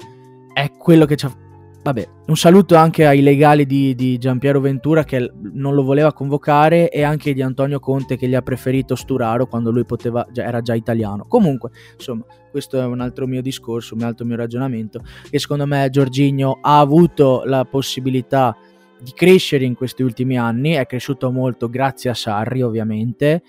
[0.53, 1.37] è quello che ci ha...
[1.85, 6.89] Vabbè, un saluto anche ai legali di, di Giampiero Ventura che non lo voleva convocare
[6.89, 10.75] e anche di Antonio Conte che gli ha preferito Sturaro quando lui poteva, era già
[10.75, 11.25] italiano.
[11.27, 15.01] Comunque, insomma, questo è un altro mio discorso, un altro mio ragionamento.
[15.29, 18.57] E secondo me Giorginio ha avuto la possibilità
[19.03, 23.43] di crescere in questi ultimi anni, è cresciuto molto grazie a Sarri ovviamente,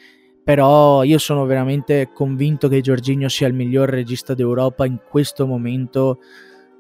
[0.43, 6.19] però io sono veramente convinto che Giorginio sia il miglior regista d'Europa in questo momento,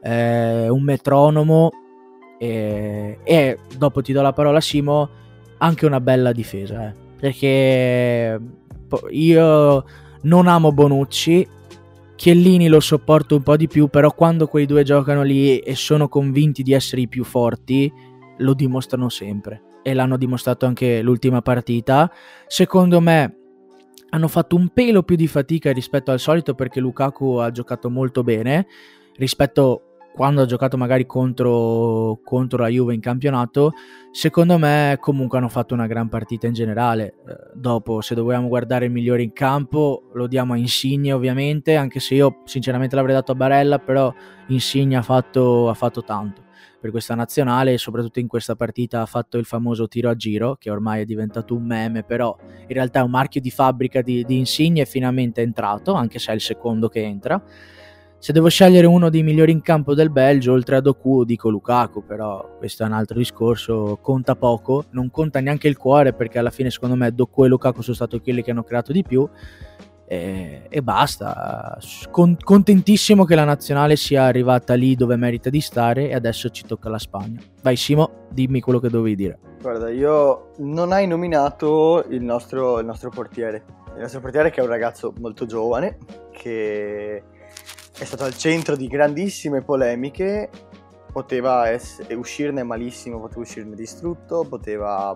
[0.01, 1.71] eh, un metronomo
[2.37, 5.09] e, e, dopo ti do la parola Simo,
[5.59, 8.39] anche una bella difesa, eh, perché
[9.11, 9.85] io
[10.23, 11.47] non amo Bonucci,
[12.15, 16.07] Chiellini lo sopporto un po' di più, però quando quei due giocano lì e sono
[16.07, 17.91] convinti di essere i più forti,
[18.43, 22.11] lo dimostrano sempre e l'hanno dimostrato anche l'ultima partita.
[22.47, 23.37] Secondo me
[24.09, 28.23] hanno fatto un pelo più di fatica rispetto al solito perché Lukaku ha giocato molto
[28.23, 28.67] bene
[29.15, 33.73] rispetto quando ha giocato magari contro, contro, la Juve in campionato,
[34.11, 37.15] secondo me comunque hanno fatto una gran partita in generale.
[37.27, 41.99] Eh, dopo, se dovevamo guardare il migliore in campo, lo diamo a Insigne ovviamente, anche
[41.99, 44.13] se io sinceramente l'avrei dato a Barella, però
[44.49, 46.42] Insigne ha fatto, ha fatto tanto
[46.83, 50.57] per questa nazionale e soprattutto in questa partita ha fatto il famoso tiro a giro
[50.59, 54.25] che ormai è diventato un meme però in realtà è un marchio di fabbrica di,
[54.25, 57.41] di Insigne è finalmente entrato anche se è il secondo che entra.
[58.19, 62.05] Se devo scegliere uno dei migliori in campo del Belgio oltre a Doku dico Lukaku
[62.05, 66.51] però questo è un altro discorso conta poco non conta neanche il cuore perché alla
[66.51, 69.25] fine secondo me Doku e Lukaku sono stati quelli che hanno creato di più
[70.05, 71.77] e, e basta.
[72.11, 76.65] Con, contentissimo che la nazionale sia arrivata lì dove merita di stare e adesso ci
[76.65, 77.39] tocca la Spagna.
[77.61, 79.39] Vai Simo, dimmi quello che dovevi dire.
[79.61, 83.63] Guarda, io non hai nominato il nostro, il nostro portiere.
[83.95, 85.97] Il nostro portiere che è un ragazzo molto giovane,
[86.31, 87.23] che
[87.97, 90.49] è stato al centro di grandissime polemiche,
[91.11, 95.13] poteva essere, uscirne malissimo, poteva uscirne distrutto, poteva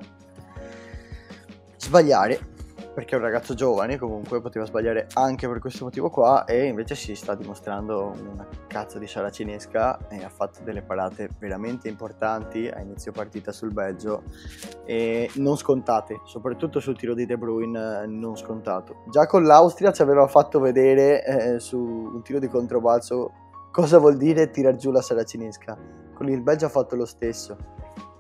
[1.78, 2.56] sbagliare
[2.98, 6.96] perché è un ragazzo giovane, comunque poteva sbagliare anche per questo motivo qua e invece
[6.96, 12.80] si sta dimostrando una cazzo di saracinesca e ha fatto delle parate veramente importanti a
[12.80, 14.24] inizio partita sul Belgio
[14.84, 19.04] e non scontate, soprattutto sul tiro di De Bruyne non scontato.
[19.12, 23.32] Già con l'Austria ci aveva fatto vedere eh, su un tiro di controbalzo
[23.72, 25.78] cosa vuol dire tirar giù la saracinesca.
[26.16, 27.58] Con il Belgio ha fatto lo stesso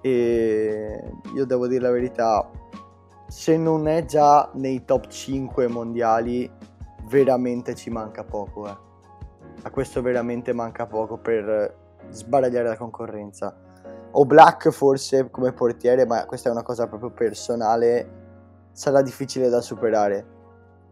[0.01, 1.01] e
[1.33, 2.47] io devo dire la verità
[3.27, 6.49] se non è già nei top 5 mondiali,
[7.09, 8.67] veramente ci manca poco.
[8.67, 8.77] Eh.
[9.63, 11.75] A questo veramente manca poco per
[12.09, 13.55] sbaragliare la concorrenza.
[14.11, 18.09] O Black forse come portiere, ma questa è una cosa proprio personale,
[18.71, 20.35] sarà difficile da superare.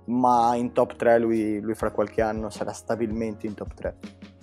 [0.08, 3.96] Ma in top 3 lui, lui fra qualche anno sarà stabilmente in top 3.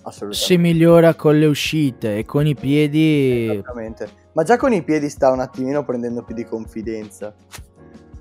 [0.05, 0.35] Assolutamente.
[0.35, 3.49] Si migliora con le uscite e con i piedi.
[3.51, 4.09] Esattamente.
[4.33, 7.33] Ma già con i piedi sta un attimino prendendo più di confidenza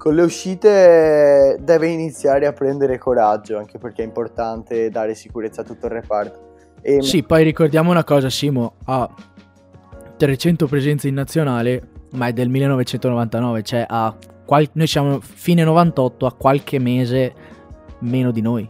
[0.03, 5.65] con le uscite deve iniziare a prendere coraggio, anche perché è importante dare sicurezza a
[5.65, 6.57] tutto il reparto.
[6.81, 7.03] E...
[7.03, 9.09] Sì, poi ricordiamo una cosa, Simo ha
[10.17, 13.87] 300 presenze in nazionale, ma è del 1999, cioè
[14.45, 14.69] qual...
[14.73, 17.33] noi siamo fine 98, a qualche mese
[18.01, 18.69] meno di noi.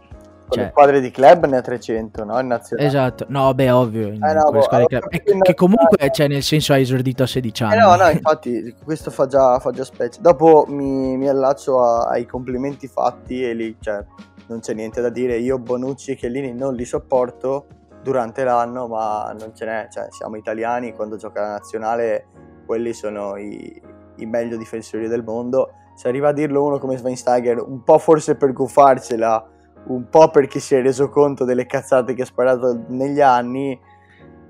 [0.52, 2.38] Con Cioè- le squadre di club ne ha 300, no?
[2.38, 2.88] In nazionale.
[2.88, 4.08] Esatto, no, beh, ovvio.
[4.08, 6.12] in- Eh, no, boh, squadre ho che, capito che- comunque, nazionale.
[6.14, 7.74] cioè, nel senso, ha esordito a 16 anni.
[7.74, 10.20] Eh no, no, infatti questo fa già, fa già specie.
[10.20, 14.04] Dopo mi, mi allaccio a- ai complimenti fatti e lì cioè,
[14.48, 15.36] non c'è niente da dire.
[15.38, 17.66] Io Bonucci e Chiellini non li sopporto
[18.02, 19.88] durante l'anno, ma non ce n'è.
[19.90, 22.26] Cioè, siamo italiani, quando gioca la nazionale
[22.66, 23.80] quelli sono i,
[24.16, 25.70] i meglio difensori del mondo.
[25.94, 29.46] Se arriva a dirlo uno come Schweinsteiger, un po' forse per guffarsela,
[29.86, 33.78] un po' perché si è reso conto delle cazzate che ha sparato negli anni,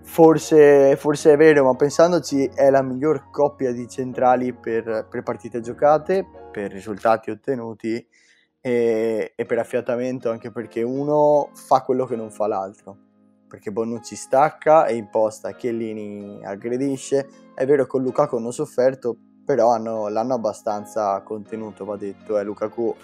[0.05, 5.61] Forse, forse è vero, ma pensandoci è la miglior coppia di centrali per, per partite
[5.61, 8.05] giocate, per risultati ottenuti
[8.61, 12.97] e, e per affiatamento, anche perché uno fa quello che non fa l'altro.
[13.49, 17.29] Perché Bonucci stacca e imposta, Chiellini aggredisce.
[17.55, 22.39] È vero, con Lukaku hanno sofferto, però hanno- l'hanno abbastanza contenuto, va detto.
[22.39, 22.45] Eh.
[22.45, 22.95] Lukaku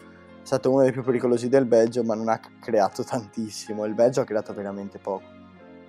[0.49, 3.85] stato uno dei più pericolosi del Belgio, ma non ha creato tantissimo.
[3.85, 5.37] Il Belgio ha creato veramente poco.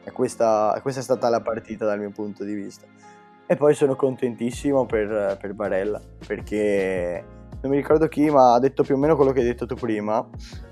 [0.04, 2.86] E questa, questa è stata la partita dal mio punto di vista.
[3.46, 7.24] E poi sono contentissimo per, per Barella, perché
[7.62, 9.76] non mi ricordo chi, ma ha detto più o meno quello che hai detto tu
[9.76, 10.28] prima.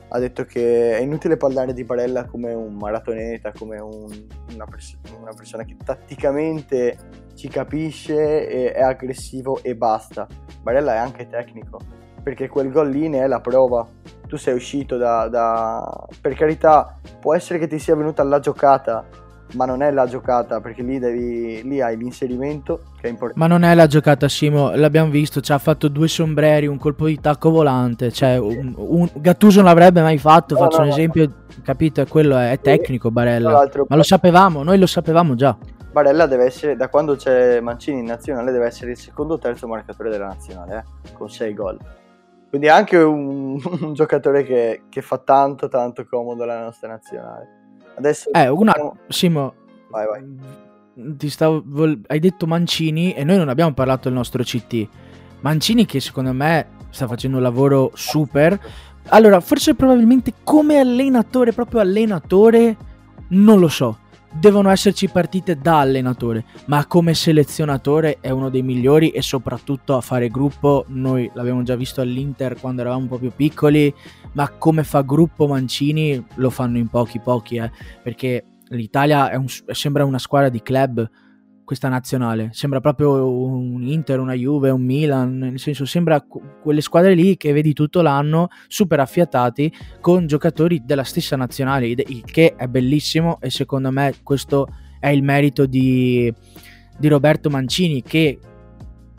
[0.09, 4.97] Ha detto che è inutile parlare di Barella come un maratoneta, come un- una, pers-
[5.17, 6.97] una persona che tatticamente
[7.35, 10.27] ci capisce, è aggressivo e basta.
[10.61, 11.79] Barella è anche tecnico,
[12.27, 13.87] perché quel gol lì ne è la prova.
[14.27, 19.05] Tu sei uscito da, da- Per carità, può essere che ti sia venuta la giocata,
[19.53, 23.39] ma non è la giocata, perché lì, devi, lì hai l'inserimento, che è importante.
[23.39, 27.05] Ma non è la giocata, Simo, l'abbiamo visto, ci ha fatto due sombreri, un colpo
[27.05, 30.89] di tacco volante, cioè un, un- Gattuso non l'avrebbe mai fatto, No, faccio no, un
[30.89, 30.95] no.
[30.95, 31.31] esempio,
[31.63, 32.05] capito?
[32.07, 35.55] Quello è, è tecnico Barella, ma lo sapevamo, noi lo sapevamo già.
[35.93, 39.65] Barella deve essere, da quando c'è Mancini in nazionale, deve essere il secondo o terzo
[39.65, 41.77] marcatore della nazionale, eh, con 6 gol.
[42.49, 47.47] Quindi è anche un, un giocatore che, che fa tanto tanto comodo alla nostra nazionale.
[47.97, 48.73] Adesso Eh, una...
[49.07, 49.53] Simo,
[49.89, 51.15] Vai, vai.
[51.17, 51.63] ti stavo,
[52.07, 54.87] hai detto Mancini e noi non abbiamo parlato del nostro CT.
[55.41, 58.59] Mancini che secondo me sta facendo un lavoro super.
[59.09, 62.75] Allora, forse probabilmente come allenatore, proprio allenatore,
[63.29, 63.99] non lo so.
[64.29, 70.01] Devono esserci partite da allenatore, ma come selezionatore è uno dei migliori e soprattutto a
[70.01, 73.91] fare gruppo, noi l'abbiamo già visto all'Inter quando eravamo un po' più piccoli,
[74.33, 77.71] ma come fa gruppo Mancini lo fanno in pochi pochi, eh,
[78.03, 81.09] perché l'Italia un- sembra una squadra di club,
[81.67, 86.79] questa nazionale, sembra proprio un Inter, una Juve, un Milan, nel senso sembra qu- quelle
[86.79, 92.55] squadre lì che vedi tutto l'anno, super affiatati, con giocatori della stessa nazionale, il che
[92.55, 96.33] è bellissimo e secondo me questo è il merito di,
[96.97, 98.39] di Roberto Mancini che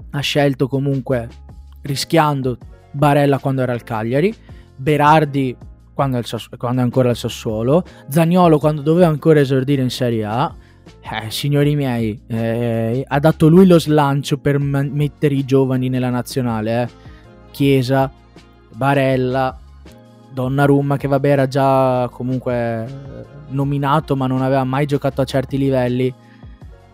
[0.08, 1.28] ha scelto comunque
[1.82, 2.56] rischiando
[2.92, 4.34] Barella quando era al Cagliari,
[4.74, 5.54] Berardi
[5.92, 9.90] quando è, il Sass- quando è ancora al Sassuolo, Zagnolo quando doveva ancora esordire in
[9.90, 10.56] Serie A.
[11.00, 16.10] Eh, signori miei, eh, ha dato lui lo slancio per ma- mettere i giovani nella
[16.10, 16.82] nazionale.
[16.82, 16.88] eh.
[17.50, 18.10] Chiesa,
[18.74, 19.58] Barella,
[20.30, 22.86] Donnarumma che vabbè era già comunque
[23.48, 26.12] nominato ma non aveva mai giocato a certi livelli.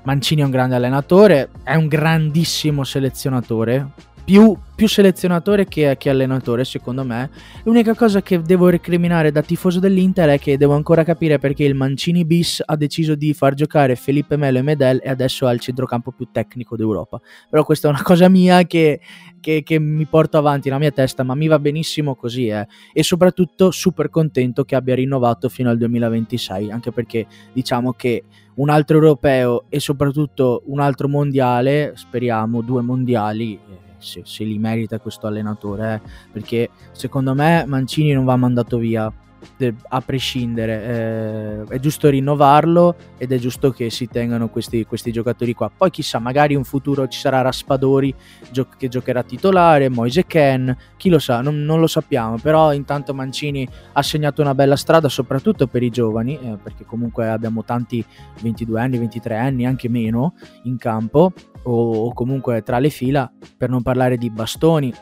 [0.05, 3.91] Mancini è un grande allenatore, è un grandissimo selezionatore,
[4.25, 7.31] più, più selezionatore che, che allenatore secondo me.
[7.65, 11.75] L'unica cosa che devo recriminare da tifoso dell'Inter è che devo ancora capire perché il
[11.75, 15.61] Mancini bis ha deciso di far giocare Felipe Melo e Medel e adesso ha il
[15.61, 17.21] centrocampo più tecnico d'Europa.
[17.51, 19.01] Però questa è una cosa mia che,
[19.41, 22.47] che- che mi porto avanti nella mia testa, ma mi va benissimo così.
[22.49, 22.67] eh.
[22.93, 28.25] E soprattutto super contento che abbia rinnovato fino al 2026, anche perché diciamo che
[28.57, 34.59] un altro europeo e soprattutto un altro mondiale, speriamo due mondiali, eh, se, se li
[34.59, 39.13] merita questo allenatore, eh, perché secondo me Mancini non va mandato via
[39.89, 45.55] a prescindere, eh, è giusto rinnovarlo ed è giusto che si tengano questi, questi giocatori
[45.55, 45.71] qua.
[45.75, 48.15] Poi chissà, magari in futuro ci sarà Raspadori
[48.51, 53.15] gio- che giocherà titolare, Moise Ken, chi lo sa, non, non lo sappiamo, però intanto
[53.15, 58.05] Mancini ha segnato una bella strada soprattutto per i giovani, eh, perché comunque abbiamo tanti
[58.41, 61.33] 22 anni, 23 anni, anche meno in campo
[61.65, 64.93] o, comunque tra le fila, per non parlare di Bastoni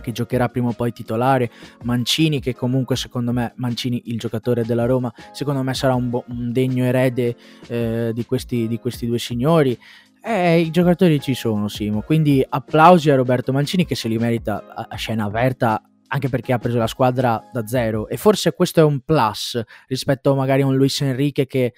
[0.00, 1.50] che giocherà prima o poi titolare,
[1.82, 6.24] Mancini che comunque secondo me, Mancini il giocatore della Roma, secondo me sarà un, bo-
[6.28, 7.36] un degno erede
[7.66, 9.78] eh, di, questi, di questi due signori.
[10.22, 14.74] Eh, I giocatori ci sono, Simo, quindi applausi a Roberto Mancini che se li merita
[14.74, 15.82] a scena aperta
[16.12, 20.34] anche perché ha preso la squadra da zero e forse questo è un plus rispetto
[20.34, 21.72] magari a un Luis Enrique che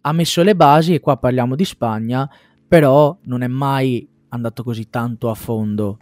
[0.00, 2.28] ha messo le basi e qua parliamo di Spagna
[2.74, 5.96] però non è mai andato così tanto a fondo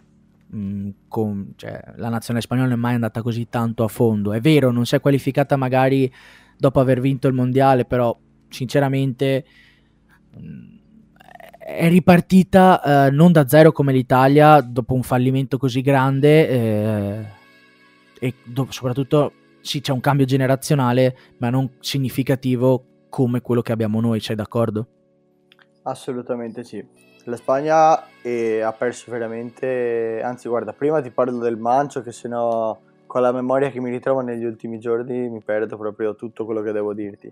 [0.55, 4.33] mm, con, cioè, la nazionale spagnola non è mai andata così tanto a fondo.
[4.33, 6.11] È vero, non si è qualificata magari
[6.57, 8.17] dopo aver vinto il mondiale, però
[8.49, 9.45] sinceramente
[10.35, 10.75] mm,
[11.59, 17.25] è ripartita eh, non da zero come l'Italia dopo un fallimento così grande eh,
[18.19, 24.01] e do- soprattutto sì c'è un cambio generazionale ma non significativo come quello che abbiamo
[24.01, 24.87] noi, sei d'accordo?
[25.83, 26.85] Assolutamente sì.
[27.25, 32.77] La Spagna eh, ha perso veramente, anzi guarda, prima ti parlo del Mancio che sennò
[33.05, 36.71] con la memoria che mi ritrovo negli ultimi giorni mi perdo proprio tutto quello che
[36.71, 37.31] devo dirti.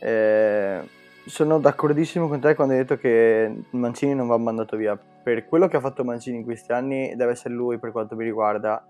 [0.00, 0.88] Eh,
[1.24, 4.96] sono d'accordissimo con te quando hai detto che Mancini non va mandato via.
[4.96, 8.24] Per quello che ha fatto Mancini in questi anni deve essere lui, per quanto mi
[8.24, 8.86] riguarda,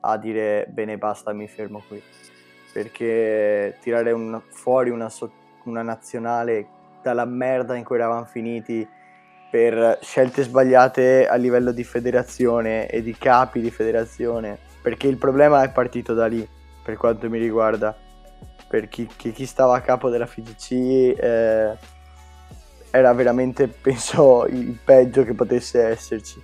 [0.00, 2.02] a dire bene basta, mi fermo qui.
[2.72, 5.10] Perché tirare un, fuori una,
[5.64, 6.66] una nazionale
[7.02, 8.86] dalla merda in cui eravamo finiti
[9.50, 15.62] per scelte sbagliate a livello di federazione e di capi di federazione, perché il problema
[15.62, 16.48] è partito da lì,
[16.82, 17.94] per quanto mi riguarda,
[18.66, 21.76] per chi, chi stava a capo della FIGC eh,
[22.90, 26.42] era veramente, penso, il peggio che potesse esserci.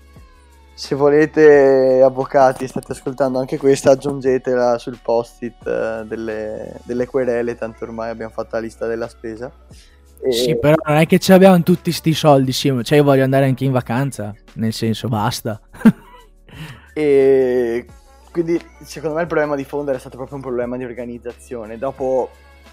[0.74, 7.84] Se volete, avvocati, state ascoltando anche questa, aggiungetela sul post-it eh, delle, delle querele, tanto
[7.84, 9.50] ormai abbiamo fatto la lista della spesa.
[10.20, 10.32] E...
[10.32, 12.82] Sì, però non è che ci abbiamo tutti sti soldi, Simo.
[12.82, 14.34] Cioè, io voglio andare anche in vacanza.
[14.54, 15.60] Nel senso, basta.
[16.94, 17.86] e
[18.32, 21.78] quindi, secondo me, il problema di fondo era stato proprio un problema di organizzazione.
[21.78, 22.30] Dopo,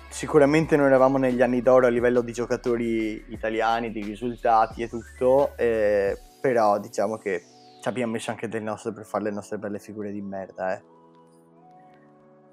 [0.09, 5.55] sicuramente non eravamo negli anni d'oro a livello di giocatori italiani, di risultati e tutto.
[5.57, 7.43] Eh, però, diciamo che
[7.81, 10.83] ci abbiamo messo anche del nostro per fare le nostre belle figure di merda, eh.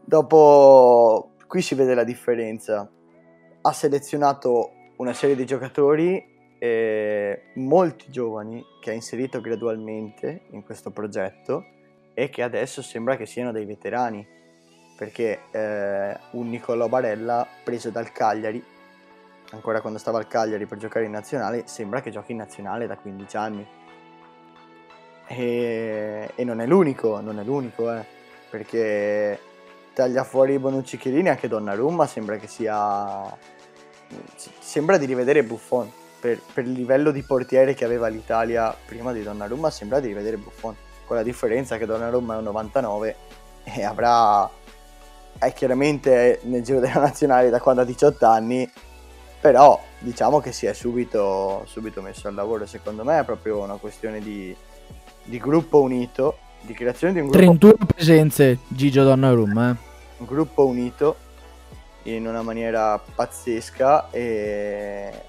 [0.04, 2.90] Dopo, qui si vede la differenza.
[3.62, 4.72] Ha selezionato
[5.02, 6.24] una serie di giocatori
[6.60, 11.64] eh, molti giovani che ha inserito gradualmente in questo progetto
[12.14, 14.24] e che adesso sembra che siano dei veterani
[14.96, 18.64] perché eh, un Niccolò Barella preso dal Cagliari
[19.50, 22.96] ancora quando stava al Cagliari per giocare in nazionale sembra che giochi in nazionale da
[22.96, 23.66] 15 anni.
[25.26, 28.04] E, e non è l'unico non è l'unico eh,
[28.50, 29.38] perché
[29.94, 33.36] taglia fuori Bonucci Chiellini anche Donnarumma sembra che sia
[34.58, 35.90] sembra di rivedere Buffon.
[36.20, 40.36] Per, per, il livello di portiere che aveva l'Italia prima di Donnarumma sembra di rivedere
[40.36, 40.74] Buffon.
[41.04, 43.16] Con la differenza che Donnarumma è un 99
[43.64, 44.48] e avrà...
[45.38, 48.70] è chiaramente nel giro della nazionale da quando ha 18 anni,
[49.40, 52.66] però diciamo che si è subito, subito messo al lavoro.
[52.66, 54.54] Secondo me è proprio una questione di,
[55.24, 57.44] di gruppo unito, di creazione di un gruppo...
[57.44, 59.90] 31 presenze Gigio Donnarumma, eh.
[60.18, 61.16] Un gruppo unito
[62.04, 65.22] in una maniera pazzesca e,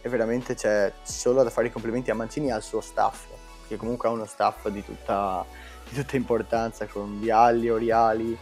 [0.00, 3.26] e veramente c'è solo da fare i complimenti a Mancini e al suo staff,
[3.68, 5.44] che comunque ha uno staff di tutta,
[5.88, 8.36] di tutta importanza con Vialli, Oriali.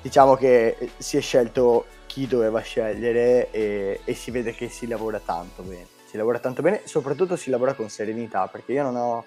[0.00, 5.18] Diciamo che si è scelto chi doveva scegliere e, e si vede che si lavora
[5.18, 5.86] tanto bene.
[6.08, 9.24] Si lavora tanto bene, soprattutto si lavora con serenità, perché io non ho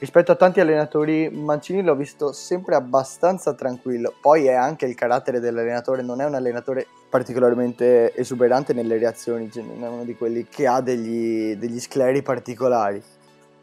[0.00, 4.14] rispetto a tanti allenatori, Mancini l'ho visto sempre abbastanza tranquillo.
[4.18, 9.62] Poi è anche il carattere dell'allenatore, non è un allenatore particolarmente esuberante nelle reazioni, cioè
[9.62, 12.98] non è uno di quelli che ha degli, degli scleri particolari.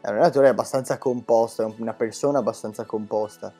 [0.00, 3.52] È un allenatore abbastanza composto, è una persona abbastanza composta.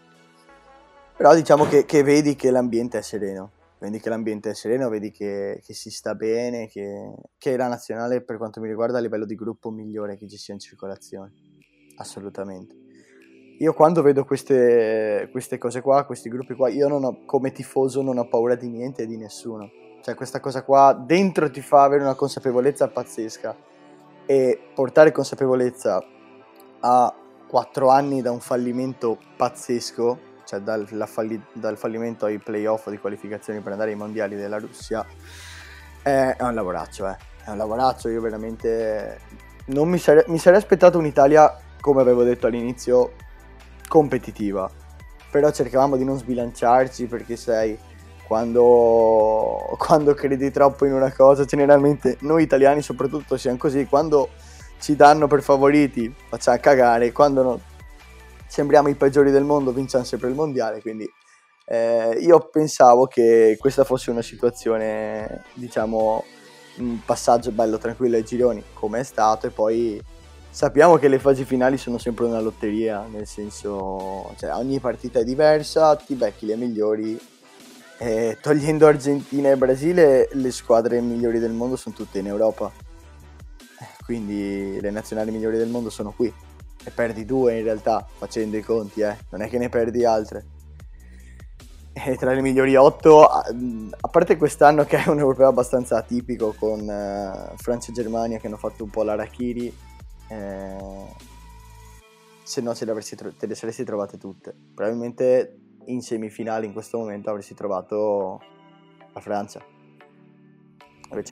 [1.17, 3.51] Però diciamo che, che vedi che l'ambiente è sereno.
[3.81, 8.23] Vedi che l'ambiente è sereno, vedi che, che si sta bene, che, che la nazionale
[8.23, 11.48] per quanto mi riguarda a livello di gruppo migliore che ci sia in circolazione
[11.99, 12.75] assolutamente.
[13.61, 18.19] Io quando vedo queste, queste cose qua, questi gruppi qua, io ho, come tifoso non
[18.19, 19.71] ho paura di niente e di nessuno.
[20.01, 23.57] Cioè questa cosa qua dentro ti fa avere una consapevolezza pazzesca
[24.27, 26.05] e portare consapevolezza
[26.81, 27.15] a
[27.49, 33.61] quattro anni da un fallimento pazzesco, cioè dal, falli, dal fallimento ai playoff di qualificazioni
[33.61, 35.05] per andare ai mondiali della Russia,
[36.03, 37.17] è, un lavoraccio, eh.
[37.45, 39.19] È un lavoraccio, io veramente
[39.67, 43.13] non mi sarei, mi sarei aspettato un'Italia come avevo detto all'inizio,
[43.89, 44.71] competitiva.
[45.31, 47.79] Però cercavamo di non sbilanciarci perché sai,
[48.27, 54.29] quando, quando credi troppo in una cosa, generalmente noi italiani soprattutto siamo così, quando
[54.81, 57.61] ci danno per favoriti facciamo cagare, quando no,
[58.47, 61.11] sembriamo i peggiori del mondo vinciamo sempre il mondiale, quindi
[61.67, 66.25] eh, io pensavo che questa fosse una situazione, diciamo,
[66.79, 70.03] un passaggio bello tranquillo ai gironi, come è stato, e poi
[70.51, 75.25] Sappiamo che le fasi finali sono sempre una lotteria, nel senso, cioè ogni partita è
[75.25, 77.19] diversa, ti becchi le migliori.
[78.01, 82.73] E togliendo Argentina e Brasile, le squadre migliori del mondo sono tutte in Europa.
[84.05, 86.33] Quindi le nazionali migliori del mondo sono qui.
[86.85, 89.17] ne perdi due in realtà, facendo i conti, eh.
[89.31, 90.47] non è che ne perdi altre.
[91.93, 93.45] E tra le migliori otto, a,
[94.11, 98.57] parte quest'anno che è un europeo abbastanza atipico con uh, Francia e Germania che hanno
[98.57, 99.75] fatto un po' l'Arachiri,
[100.29, 101.15] eh,
[102.43, 104.55] se no te le, tro- te le saresti trovate tutte.
[104.75, 108.41] Probabilmente in semifinale in questo momento avresti trovato
[109.13, 109.65] la Francia.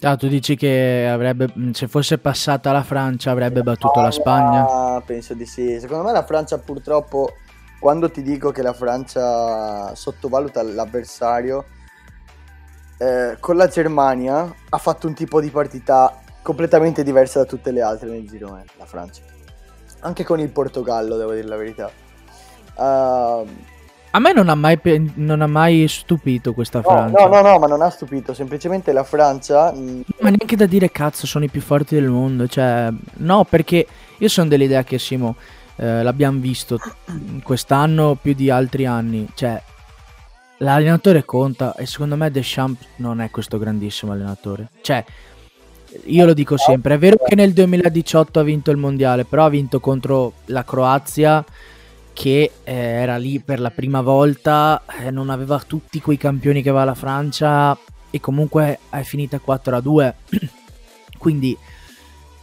[0.01, 5.03] Ah, tu dici che avrebbe, se fosse passata la Francia avrebbe battuto la Spagna?
[5.05, 5.79] Penso di sì.
[5.79, 7.35] Secondo me la Francia purtroppo,
[7.79, 11.67] quando ti dico che la Francia sottovaluta l'avversario,
[12.99, 17.83] eh, con la Germania ha fatto un tipo di partita completamente diversa da tutte le
[17.83, 19.21] altre nel girone, la Francia.
[20.03, 21.91] Anche con il Portogallo, devo dire la verità.
[22.77, 23.49] Uh,
[24.13, 24.79] a me non ha, mai,
[25.17, 27.27] non ha mai stupito questa no, Francia.
[27.27, 28.33] No, no, no, ma non ha stupito.
[28.33, 29.73] Semplicemente la Francia.
[29.73, 32.47] Mm, ma neanche da dire cazzo, sono i più forti del mondo.
[32.47, 33.85] Cioè, no, perché
[34.17, 35.35] io sono dell'idea che Simo
[35.75, 36.79] eh, l'abbiamo visto
[37.43, 39.27] quest'anno più di altri anni.
[39.35, 39.61] Cioè,
[40.59, 44.69] l'allenatore conta e secondo me Deschamps non è questo grandissimo allenatore.
[44.81, 45.05] Cioè,
[46.05, 46.95] io lo dico sempre.
[46.95, 51.45] È vero che nel 2018 ha vinto il mondiale, però ha vinto contro la Croazia
[52.13, 56.71] che eh, era lì per la prima volta, eh, non aveva tutti quei campioni che
[56.71, 57.77] va la Francia
[58.11, 60.15] e comunque è finita 4 a 2.
[61.19, 61.57] Quindi,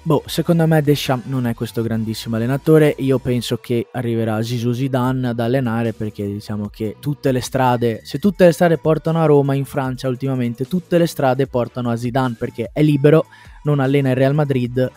[0.03, 2.95] boh, secondo me Deschamps non è questo grandissimo allenatore.
[2.99, 8.19] Io penso che arriverà Zizou Zidane ad allenare perché diciamo che tutte le strade, se
[8.19, 12.35] tutte le strade portano a Roma in Francia ultimamente, tutte le strade portano a Zidane
[12.37, 13.25] perché è libero,
[13.63, 14.91] non allena il Real Madrid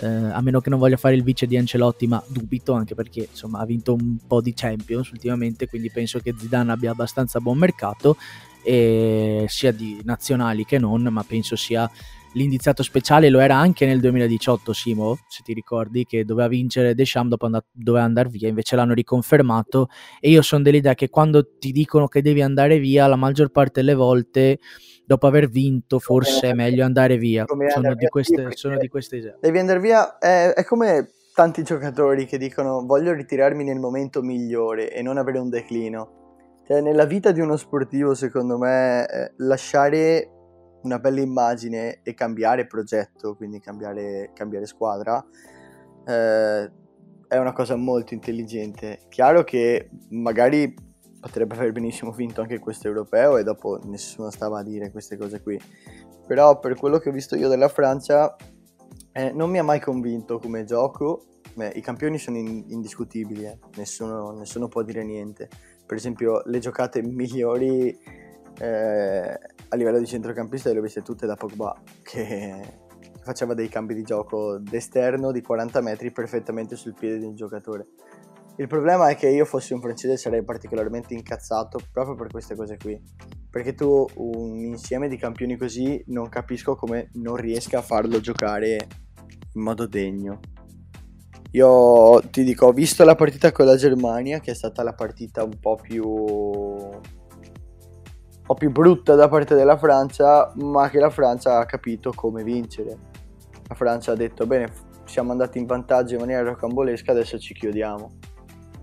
[0.00, 3.28] eh, a meno che non voglia fare il vice di Ancelotti, ma dubito anche perché
[3.30, 7.58] insomma ha vinto un po' di Champions ultimamente, quindi penso che Zidane abbia abbastanza buon
[7.58, 8.16] mercato,
[8.62, 11.90] sia di nazionali che non, ma penso sia
[12.32, 17.30] l'indiziato speciale, lo era anche nel 2018 Simo, se ti ricordi, che doveva vincere Deschamps
[17.30, 19.88] dopo and- doveva andare via, invece l'hanno riconfermato
[20.20, 23.80] e io sono dell'idea che quando ti dicono che devi andare via, la maggior parte
[23.80, 24.58] delle volte
[25.04, 27.44] dopo aver vinto forse è meglio andare via.
[27.46, 29.38] Sono di, queste, sono di queste idee.
[29.40, 34.92] Devi andare via, è, è come tanti giocatori che dicono voglio ritirarmi nel momento migliore
[34.92, 36.16] e non avere un declino.
[36.66, 40.37] Cioè, nella vita di uno sportivo, secondo me, eh, lasciare
[40.88, 45.24] una bella immagine e cambiare progetto, quindi cambiare, cambiare squadra,
[46.04, 46.70] eh,
[47.28, 49.00] è una cosa molto intelligente.
[49.08, 50.74] Chiaro che magari
[51.20, 55.42] potrebbe aver benissimo vinto anche questo europeo e dopo nessuno stava a dire queste cose
[55.42, 55.60] qui.
[56.26, 58.34] Però per quello che ho visto io della Francia
[59.12, 61.26] eh, non mi ha mai convinto come gioco.
[61.54, 63.58] Beh, I campioni sono in- indiscutibili, eh.
[63.76, 65.48] nessuno, nessuno, può dire niente.
[65.84, 67.98] Per esempio le giocate migliori
[68.60, 72.86] eh, a livello di centrocampista le ho viste tutte da Pogba che
[73.22, 77.88] faceva dei cambi di gioco d'esterno di 40 metri perfettamente sul piede di un giocatore
[78.60, 82.76] il problema è che io fossi un francese sarei particolarmente incazzato proprio per queste cose
[82.76, 83.00] qui.
[83.48, 88.88] Perché tu un insieme di campioni così non capisco come non riesca a farlo giocare
[89.54, 90.40] in modo degno.
[91.52, 95.44] Io ti dico, ho visto la partita con la Germania, che è stata la partita
[95.44, 96.02] un po' più
[98.48, 102.96] po' più brutta da parte della Francia, ma che la Francia ha capito come vincere.
[103.68, 104.72] La Francia ha detto, bene,
[105.04, 108.10] siamo andati in vantaggio in maniera rocambolesca, adesso ci chiudiamo.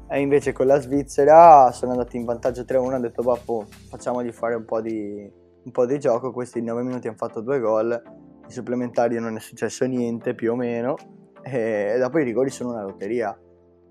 [0.07, 4.53] E invece con la Svizzera sono andati in vantaggio 3-1 hanno detto boh, facciamogli fare
[4.53, 5.28] un po, di,
[5.63, 6.32] un po' di gioco.
[6.32, 10.51] Questi in 9 minuti hanno fatto due gol i supplementari non è successo niente più
[10.51, 10.95] o meno
[11.41, 13.36] e dopo i rigori sono una lotteria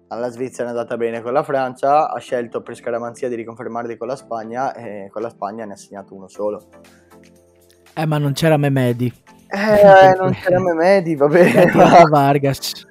[0.09, 4.07] alla Svizzera è andata bene con la Francia ha scelto per scaramanzia di riconfermarli con
[4.07, 6.69] la Spagna e con la Spagna ne ha segnato uno solo.
[7.95, 9.13] Eh ma non c'era Memedi.
[9.49, 11.71] Eh non c'era Memedi va bene
[12.09, 12.87] Vargas.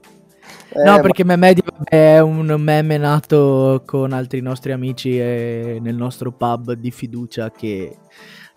[0.76, 6.90] No, perché Memedi è un meme nato con altri nostri amici nel nostro pub di
[6.90, 7.96] fiducia che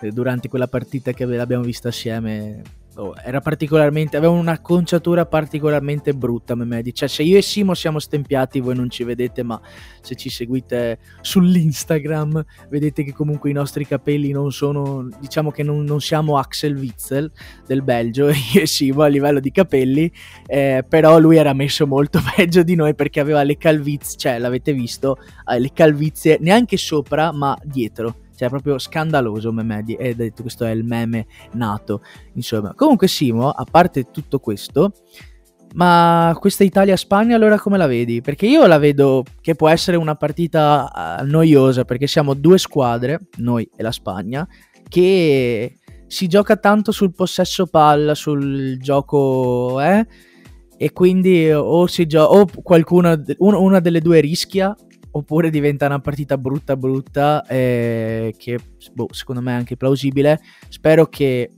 [0.00, 2.62] eh, durante quella partita che l'abbiamo vista assieme
[2.96, 8.60] oh, era particolarmente aveva un'acconciatura particolarmente brutta Memedi cioè se io e Simo siamo stempiati
[8.60, 9.60] voi non ci vedete ma
[10.00, 15.84] se ci seguite sull'Instagram vedete che comunque i nostri capelli non sono diciamo che non,
[15.84, 17.30] non siamo Axel Witzel
[17.66, 20.10] del Belgio io e Simo a livello di capelli
[20.46, 24.72] eh, però lui era messo molto peggio di noi perché aveva le calvizie cioè l'avete
[24.72, 25.18] visto
[25.50, 29.94] eh, le calvizie neanche sopra ma dietro cioè, proprio scandaloso Memedi.
[29.94, 32.02] E detto, questo è il meme nato.
[32.34, 34.92] Insomma, comunque, Simo, a parte tutto questo,
[35.74, 38.20] ma questa Italia-Spagna allora come la vedi?
[38.20, 43.20] Perché io la vedo che può essere una partita uh, noiosa perché siamo due squadre,
[43.38, 44.46] noi e la Spagna,
[44.88, 50.06] che si gioca tanto sul possesso palla, sul gioco, eh?
[50.78, 54.74] e quindi o gioca o qualcuno una delle due rischia
[55.16, 58.58] oppure diventa una partita brutta brutta eh, che
[58.92, 60.40] boh, secondo me è anche plausibile.
[60.68, 61.52] Spero che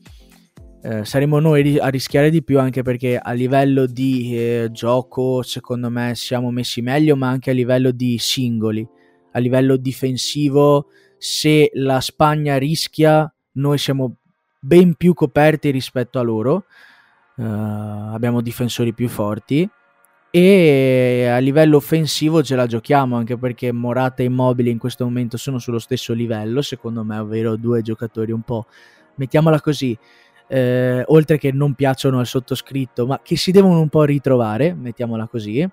[0.81, 5.91] eh, saremo noi a rischiare di più anche perché a livello di eh, gioco secondo
[5.91, 8.87] me siamo messi meglio ma anche a livello di singoli.
[9.33, 10.87] A livello difensivo
[11.19, 14.19] se la Spagna rischia noi siamo
[14.61, 16.65] ben più coperti rispetto a loro.
[17.35, 19.69] Uh, abbiamo difensori più forti
[20.31, 25.39] e a livello offensivo ce la giochiamo anche perché Morata e Immobile in questo momento
[25.39, 28.67] sono sullo stesso livello secondo me ovvero due giocatori un po'
[29.15, 29.97] mettiamola così
[30.49, 35.29] eh, oltre che non piacciono al sottoscritto ma che si devono un po' ritrovare mettiamola
[35.29, 35.67] così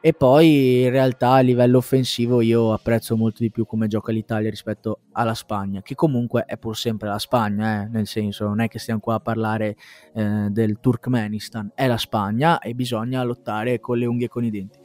[0.00, 4.50] e poi in realtà a livello offensivo io apprezzo molto di più come gioca l'Italia
[4.50, 7.88] rispetto alla Spagna, che comunque è pur sempre la Spagna, eh?
[7.88, 9.76] nel senso non è che stiamo qua a parlare
[10.14, 14.50] eh, del Turkmenistan, è la Spagna e bisogna lottare con le unghie e con i
[14.50, 14.78] denti.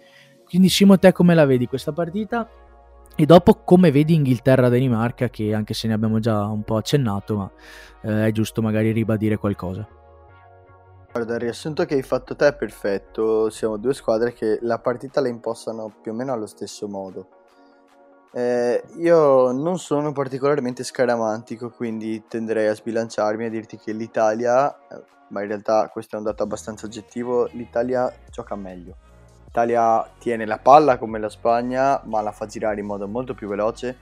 [0.45, 2.49] Quindi Simo, te come la vedi questa partita?
[3.15, 7.51] E dopo come vedi Inghilterra-Danimarca, che anche se ne abbiamo già un po' accennato, ma
[8.03, 9.87] eh, è giusto magari ribadire qualcosa.
[11.11, 13.49] Guarda, il riassunto che hai fatto te è perfetto.
[13.49, 17.27] Siamo due squadre che la partita la impostano più o meno allo stesso modo.
[18.31, 24.73] Eh, io non sono particolarmente scaramantico, quindi tenderei a sbilanciarmi e a dirti che l'Italia,
[24.87, 28.95] eh, ma in realtà questo è un dato abbastanza oggettivo, l'Italia gioca meglio.
[29.43, 33.49] L'Italia tiene la palla come la Spagna, ma la fa girare in modo molto più
[33.49, 33.97] veloce,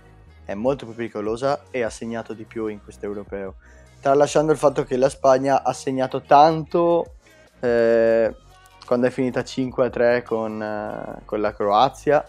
[0.45, 3.55] è molto più pericolosa e ha segnato di più in questo europeo
[3.99, 7.15] tralasciando il fatto che la Spagna ha segnato tanto
[7.59, 8.33] eh,
[8.85, 12.27] quando è finita 5-3 con, eh, con la Croazia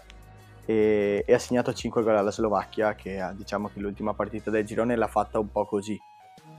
[0.65, 4.65] e, e, ha segnato 5 gol alla Slovacchia che ha, diciamo che l'ultima partita del
[4.65, 5.99] girone l'ha fatta un po' così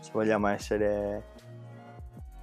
[0.01, 1.23] se vogliamo essere,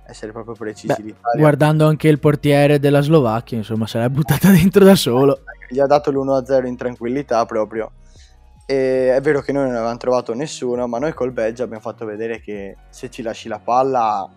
[0.05, 1.01] essere proprio precisi.
[1.01, 5.39] Beh, guardando anche il portiere della Slovacchia insomma se l'è buttata dentro da solo.
[5.67, 7.91] Gli ha dato l'1-0 in tranquillità proprio
[8.71, 12.05] e è vero che noi non avevamo trovato nessuno, ma noi col Belgio abbiamo fatto
[12.05, 14.29] vedere che se ci lasci la palla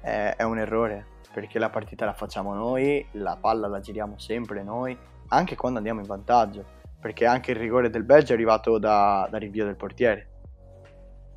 [0.00, 4.64] è, è, un errore, perché la partita la facciamo noi, la palla la giriamo sempre
[4.64, 6.64] noi, anche quando andiamo in vantaggio,
[7.00, 10.28] perché anche il rigore del Belgio è arrivato da, da rinvio del portiere.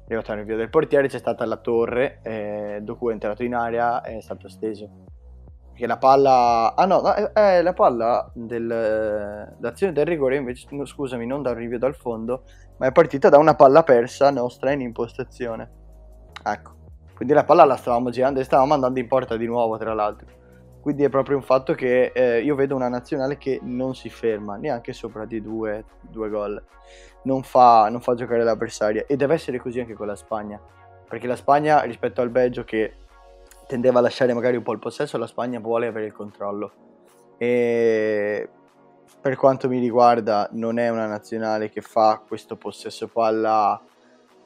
[0.01, 3.53] È arrivato dal rinvio del portiere, c'è stata la torre, eh, Doku è entrato in
[3.53, 4.89] area e è stato steso.
[5.81, 6.75] Che la palla.
[6.75, 10.35] Ah no, è, è la palla dell'azione del rigore.
[10.35, 12.43] Invece, no, scusami, non da un rivio dal fondo,
[12.77, 15.71] ma è partita da una palla persa nostra in impostazione.
[16.45, 16.73] Ecco.
[17.15, 20.27] Quindi la palla la stavamo girando e stavamo andando in porta di nuovo, tra l'altro.
[20.81, 24.57] Quindi è proprio un fatto che eh, io vedo una nazionale che non si ferma
[24.57, 26.63] neanche sopra di due, due gol.
[27.23, 29.05] Non fa, non fa giocare l'avversaria.
[29.07, 30.61] E deve essere così anche con la Spagna.
[31.09, 32.97] Perché la Spagna, rispetto al Belgio, che
[33.71, 36.73] tendeva a lasciare magari un po' il possesso, la Spagna vuole avere il controllo.
[37.37, 38.49] E
[39.21, 43.81] per quanto mi riguarda non è una nazionale che fa questo possesso palla,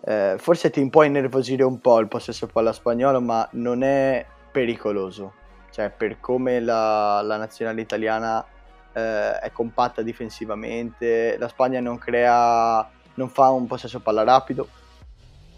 [0.05, 5.33] eh, forse ti può innervosire un po' il possesso palla spagnolo, ma non è pericoloso.
[5.71, 8.45] Cioè per come la, la nazionale italiana
[8.93, 14.67] eh, è compatta difensivamente, la Spagna non crea, non fa un possesso palla rapido,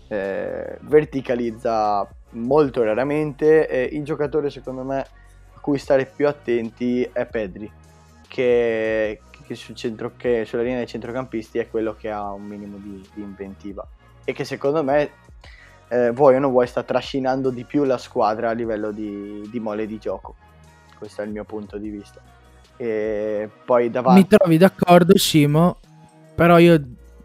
[0.07, 7.25] eh, verticalizza molto raramente e il giocatore secondo me a cui stare più attenti è
[7.25, 7.71] Pedri
[8.27, 12.77] che, che, sul centro, che sulla linea dei centrocampisti è quello che ha un minimo
[12.77, 13.87] di, di inventiva.
[14.23, 15.09] E che secondo me
[15.87, 19.59] eh, vuoi o non vuoi sta trascinando di più la squadra a livello di, di
[19.59, 20.35] mole di gioco.
[20.97, 22.21] Questo è il mio punto di vista.
[22.75, 25.79] E poi davanti mi trovi d'accordo Simo
[26.37, 26.79] però io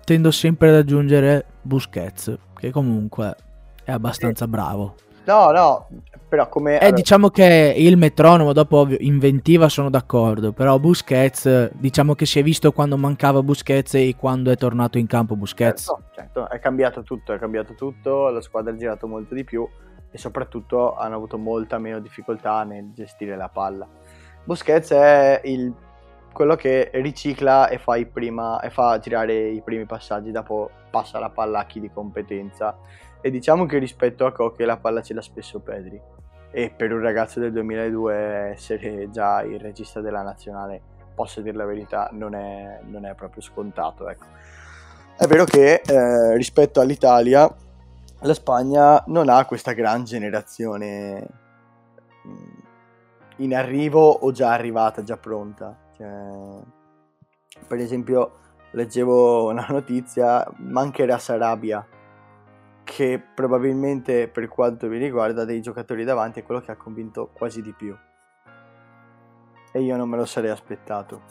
[0.04, 3.36] tendo sempre ad aggiungere Busquets che comunque
[3.84, 4.94] è abbastanza bravo.
[5.24, 5.88] No, no,
[6.28, 6.72] però come...
[6.72, 6.96] Eh, allora...
[6.96, 12.42] diciamo che il metronomo, dopo ovvio, inventiva sono d'accordo, però Busquets, diciamo che si è
[12.42, 15.84] visto quando mancava Busquets e quando è tornato in campo Busquets.
[15.84, 19.68] Certo, certo, è cambiato tutto, è cambiato tutto, la squadra ha girato molto di più
[20.10, 23.86] e soprattutto hanno avuto molta meno difficoltà nel gestire la palla.
[24.44, 25.72] Busquets è il,
[26.32, 31.30] quello che ricicla e fa, prima, e fa girare i primi passaggi, dopo passa la
[31.30, 32.76] palla a chi di competenza
[33.22, 35.98] e diciamo che rispetto a Cocche la palla ce l'ha spesso Pedri.
[36.50, 38.14] E per un ragazzo del 2002
[38.50, 40.82] essere già il regista della nazionale,
[41.14, 44.08] posso dire la verità, non è, non è proprio scontato.
[44.08, 44.26] Ecco.
[45.16, 47.48] È vero che eh, rispetto all'Italia
[48.20, 51.26] la Spagna non ha questa gran generazione
[52.26, 52.58] mm,
[53.36, 55.78] in arrivo o già arrivata, già pronta.
[55.96, 56.60] Cioè,
[57.68, 58.32] per esempio,
[58.72, 61.86] leggevo una notizia, mancherà Sarabia
[62.84, 67.62] che probabilmente per quanto mi riguarda dei giocatori davanti è quello che ha convinto quasi
[67.62, 67.96] di più.
[69.74, 71.22] e io non me lo sarei aspettato.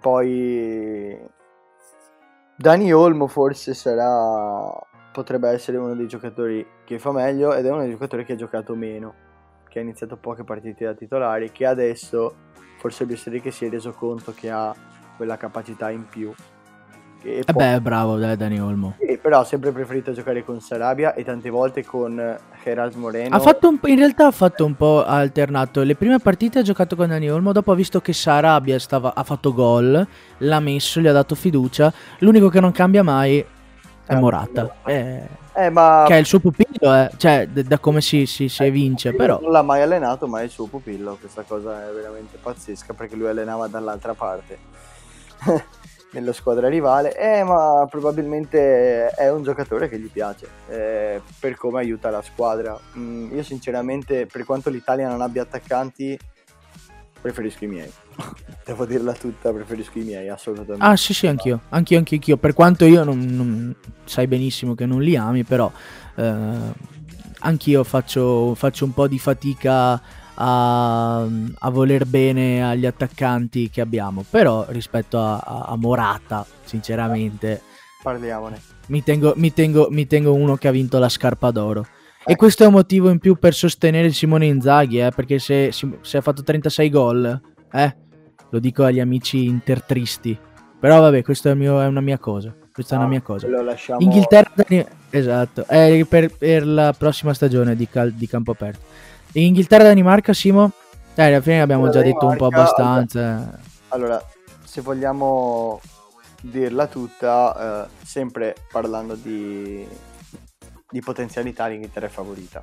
[0.00, 1.16] Poi
[2.56, 4.68] Dani Olmo forse sarà
[5.12, 8.36] potrebbe essere uno dei giocatori che fa meglio ed è uno dei giocatori che ha
[8.36, 9.14] giocato meno,
[9.68, 12.34] che ha iniziato poche partite da titolari, che adesso
[12.78, 14.74] forse Biosteric si è reso conto che ha
[15.16, 16.32] quella capacità in più
[17.26, 18.94] e eh beh, bravo dai, Dani Olmo.
[19.00, 23.34] Sì, però ho sempre preferito giocare con Sarabia e tante volte con Gerard Moreno.
[23.34, 25.82] Ha fatto un, in realtà ha fatto un po' alternato.
[25.82, 29.24] Le prime partite ha giocato con Dani Olmo, dopo ha visto che Sarabia stava, ha
[29.24, 30.06] fatto gol,
[30.38, 31.92] l'ha messo, gli ha dato fiducia.
[32.20, 33.44] L'unico che non cambia mai
[34.04, 34.76] è eh, Morata.
[34.84, 35.22] Eh,
[35.52, 36.04] eh, ma...
[36.06, 37.10] Che è il suo pupillo, eh.
[37.16, 39.14] cioè da, da come si, si, si vince.
[39.14, 39.40] Però.
[39.42, 41.16] Non l'ha mai allenato, ma è il suo pupillo.
[41.18, 44.58] Questa cosa è veramente pazzesca perché lui allenava dall'altra parte
[46.16, 51.80] nella squadra rivale, eh, ma probabilmente è un giocatore che gli piace eh, per come
[51.80, 52.78] aiuta la squadra.
[52.96, 56.18] Mm, io sinceramente, per quanto l'Italia non abbia attaccanti,
[57.20, 57.92] preferisco i miei.
[58.64, 60.84] Devo dirla tutta, preferisco i miei, assolutamente.
[60.84, 62.36] Ah sì sì, anch'io, anch'io, anch'io, anch'io.
[62.38, 65.70] per quanto io non, non, sai benissimo che non li ami, però
[66.14, 66.34] eh,
[67.40, 70.00] anch'io faccio, faccio un po' di fatica
[70.36, 74.24] a, a, voler bene agli attaccanti che abbiamo.
[74.28, 77.62] Però rispetto a, a Morata, sinceramente,
[78.02, 78.60] parliamone.
[78.88, 81.86] Mi tengo, mi, tengo, mi tengo, uno che ha vinto la scarpa d'oro.
[82.24, 82.36] E eh.
[82.36, 86.20] questo è un motivo in più per sostenere Simone Inzaghi, eh, perché se, se, ha
[86.20, 87.40] fatto 36 gol,
[87.72, 87.96] eh,
[88.50, 90.38] lo dico agli amici intertristi.
[90.78, 92.54] Però vabbè, questa è, è, una mia cosa.
[92.72, 93.48] Questa ah, è una mia cosa.
[93.62, 94.00] Lasciamo...
[94.00, 94.52] Inghilterra,
[95.10, 98.80] esatto, è per, per, la prossima stagione di, cal- di campo aperto.
[99.44, 100.72] Inghilterra-Danimarca, Simo?
[101.14, 103.58] Eh, alla fine abbiamo già detto un po' abbastanza.
[103.88, 104.22] Allora,
[104.64, 105.80] se vogliamo
[106.40, 109.86] dirla tutta, eh, sempre parlando di,
[110.90, 112.62] di potenzialità, l'Inghilterra è favorita.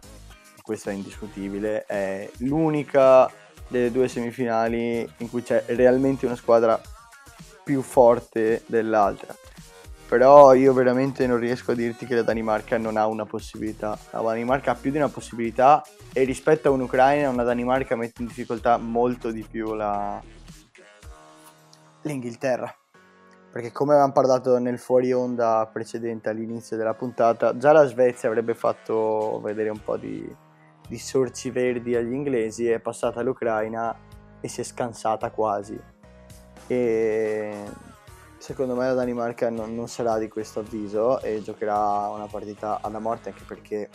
[0.62, 1.86] Questo è indiscutibile.
[1.86, 3.30] È l'unica
[3.68, 6.80] delle due semifinali in cui c'è realmente una squadra
[7.64, 9.36] più forte dell'altra
[10.08, 13.98] però io veramente non riesco a dirti che la Danimarca non ha una possibilità.
[14.12, 18.28] La Danimarca ha più di una possibilità e rispetto a un'Ucraina una Danimarca mette in
[18.28, 20.22] difficoltà molto di più la...
[22.02, 22.76] l'Inghilterra.
[23.52, 28.56] Perché come avevamo parlato nel fuori onda precedente all'inizio della puntata, già la Svezia avrebbe
[28.56, 30.28] fatto vedere un po' di,
[30.88, 33.96] di sorci verdi agli inglesi, è passata l'Ucraina
[34.42, 35.80] e si è scansata quasi.
[36.66, 37.92] E
[38.44, 43.00] Secondo me la Danimarca non, non, sarà di questo avviso e giocherà una partita alla
[43.00, 43.90] morte anche perché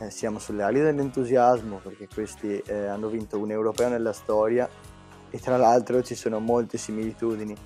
[0.00, 4.68] eh, siamo sulle ali dell'entusiasmo, perché questi eh, hanno vinto un europeo nella storia
[5.30, 7.56] e tra l'altro ci sono molte similitudini,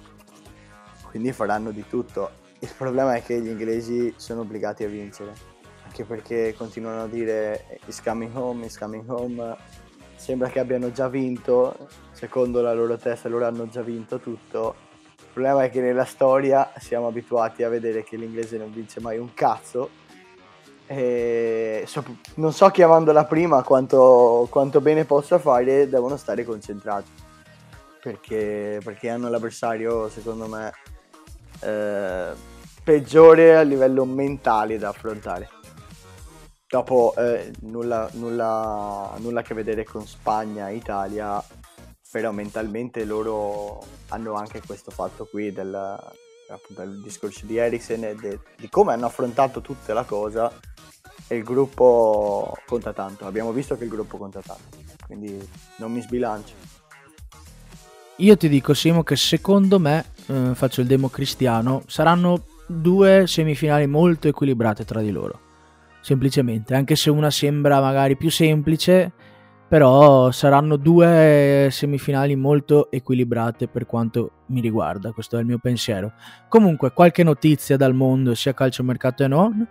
[1.11, 2.31] quindi faranno di tutto.
[2.61, 5.35] Il problema è che gli inglesi sono obbligati a vincere,
[5.85, 9.57] anche perché continuano a dire is coming home, is coming home,
[10.15, 14.91] sembra che abbiano già vinto, secondo la loro testa loro hanno già vinto tutto
[15.35, 19.17] il problema è che nella storia siamo abituati a vedere che l'inglese non vince mai
[19.17, 19.89] un cazzo.
[20.87, 21.87] E
[22.35, 27.11] non so chiamandola prima quanto, quanto bene possa fare, devono stare concentrati.
[28.03, 30.71] Perché, perché hanno l'avversario, secondo me,
[31.61, 32.33] eh,
[32.85, 35.49] peggiore a livello mentale da affrontare.
[36.69, 41.43] Dopo eh, nulla, nulla, nulla a che vedere con Spagna Italia,
[42.13, 45.99] però mentalmente loro hanno anche questo fatto qui del,
[46.69, 50.53] del discorso di Eriksen e de, di come hanno affrontato tutta la cosa
[51.27, 56.03] e il gruppo conta tanto, abbiamo visto che il gruppo conta tanto, quindi non mi
[56.03, 56.53] sbilancio.
[58.17, 63.87] Io ti dico Simo che secondo me, eh, faccio il demo cristiano, saranno due semifinali
[63.87, 65.41] molto equilibrate tra di loro,
[66.03, 69.13] semplicemente, anche se una sembra magari più semplice
[69.73, 76.13] però saranno due semifinali molto equilibrate per quanto mi riguarda, questo è il mio pensiero.
[76.47, 79.67] Comunque, qualche notizia dal mondo, sia calciomercato e non.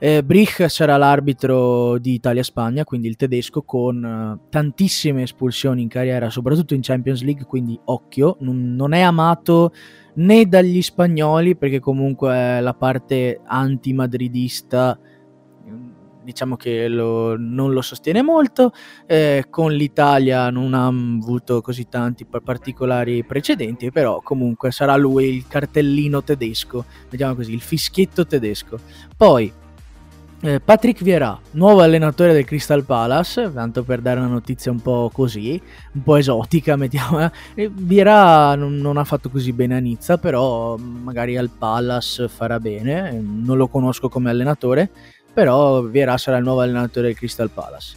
[0.00, 6.30] Eh, Brich sarà l'arbitro di Italia-Spagna, quindi il tedesco, con uh, tantissime espulsioni in carriera,
[6.30, 9.72] soprattutto in Champions League, quindi occhio, non, non è amato
[10.14, 14.98] né dagli spagnoli, perché comunque la parte anti-madridista
[16.24, 18.72] diciamo che lo, non lo sostiene molto,
[19.06, 25.46] eh, con l'Italia non ha avuto così tanti particolari precedenti, però comunque sarà lui il
[25.46, 28.78] cartellino tedesco, vediamo così, il fischietto tedesco.
[29.16, 29.52] Poi
[30.44, 35.10] eh, Patrick Vieira, nuovo allenatore del Crystal Palace, tanto per dare una notizia un po'
[35.10, 35.58] così,
[35.92, 37.30] un po' esotica, mettiamo.
[37.54, 37.70] Eh.
[37.72, 43.12] Vieira non, non, ha fatto così bene a Nizza, però magari al Palace farà bene,
[43.12, 44.90] non lo conosco come allenatore,
[45.34, 47.96] però Vieira sarà il nuovo allenatore del Crystal Palace.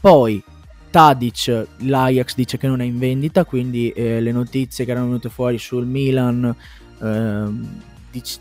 [0.00, 0.42] Poi
[0.88, 5.28] Tadic, l'Ajax dice che non è in vendita, quindi eh, le notizie che erano venute
[5.28, 6.54] fuori sul Milan
[7.02, 7.80] ehm,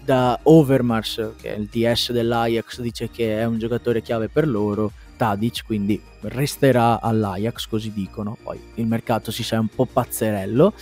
[0.05, 4.91] da Overmars, che è il DS dell'Ajax, dice che è un giocatore chiave per loro,
[5.17, 8.37] Tadic, quindi resterà all'Ajax, così dicono.
[8.41, 10.73] Poi il mercato si sa un po' pazzerello.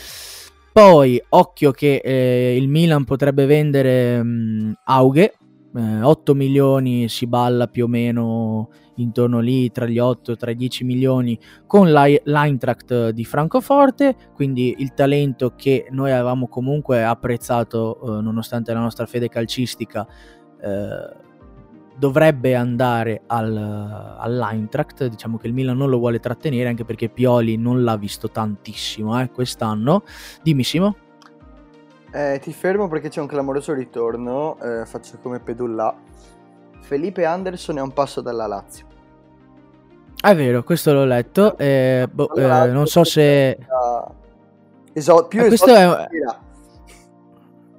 [0.72, 5.36] Poi, occhio che eh, il Milan potrebbe vendere mh, Auge,
[5.76, 10.56] eh, 8 milioni si balla più o meno intorno lì tra gli 8 e i
[10.56, 18.22] 10 milioni con l'Eintracht di Francoforte, quindi il talento che noi avevamo comunque apprezzato eh,
[18.22, 20.06] nonostante la nostra fede calcistica
[20.62, 21.22] eh,
[21.98, 23.56] dovrebbe andare al,
[24.20, 28.30] all'Eintracht, diciamo che il Milan non lo vuole trattenere anche perché Pioli non l'ha visto
[28.30, 30.04] tantissimo eh, quest'anno.
[30.42, 31.03] Dimmi Simo.
[32.16, 35.96] Eh, ti fermo perché c'è un clamoroso ritorno, eh, faccio come Pedulla.
[36.82, 38.86] Felipe Anderson è un passo dalla Lazio.
[40.22, 43.58] È vero, questo l'ho letto, eh, boh, allora, non so se...
[44.94, 46.08] Esatto, più questo è...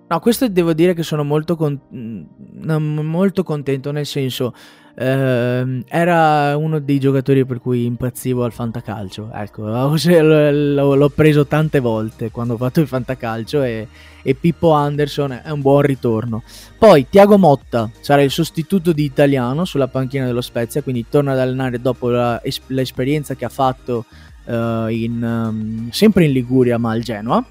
[0.08, 1.80] No, questo devo dire che sono molto, con...
[1.94, 2.24] Mm,
[2.66, 4.52] molto contento, nel senso,
[4.96, 9.30] eh, era uno dei giocatori per cui impazzivo al fantacalcio.
[9.32, 13.88] Ecco, l'ho preso tante volte quando ho fatto il fantacalcio e,
[14.22, 16.42] e Pippo Anderson è un buon ritorno.
[16.78, 21.38] Poi Tiago Motta sarà il sostituto di Italiano sulla panchina dello Spezia, quindi torna ad
[21.38, 24.04] allenare dopo la, l'esperienza che ha fatto
[24.44, 27.44] uh, in, um, sempre in Liguria ma al Genoa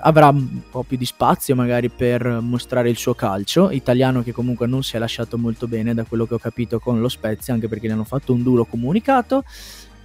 [0.00, 4.66] avrà un po' più di spazio magari per mostrare il suo calcio, italiano che comunque
[4.66, 7.68] non si è lasciato molto bene da quello che ho capito con lo Spezia, anche
[7.68, 9.44] perché gli hanno fatto un duro comunicato.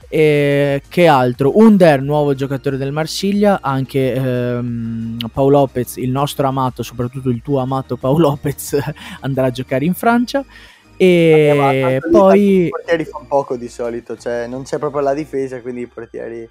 [0.10, 1.58] E che altro?
[1.58, 7.60] Under, nuovo giocatore del Marsiglia, anche ehm, Paolo Lopez, il nostro amato, soprattutto il tuo
[7.60, 8.78] amato Paolo Lopez,
[9.22, 10.46] andrà a giocare in Francia.
[10.96, 15.82] E poi i portieri fanno poco di solito, cioè non c'è proprio la difesa, quindi
[15.82, 16.50] i portieri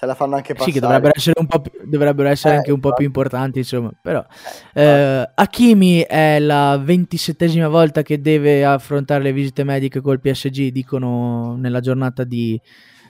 [0.00, 0.72] se la fanno anche passare.
[0.72, 3.58] Sì, che dovrebbero essere, un po più, dovrebbero essere eh, anche un po' più importanti,
[3.58, 3.92] insomma.
[4.00, 4.24] Però
[4.72, 10.68] eh, eh, Hakimi è la ventisettesima volta che deve affrontare le visite mediche col PSG,
[10.68, 12.58] dicono nella giornata di,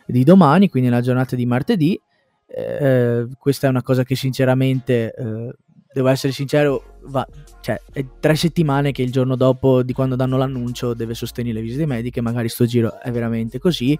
[0.05, 2.01] di domani, quindi nella giornata di martedì.
[2.49, 5.55] Eh, questa è una cosa che sinceramente, eh,
[5.93, 7.26] devo essere sincero, va,
[7.61, 11.62] cioè, è tre settimane che il giorno dopo di quando danno l'annuncio deve sostenere le
[11.62, 13.99] visite mediche, magari sto giro è veramente così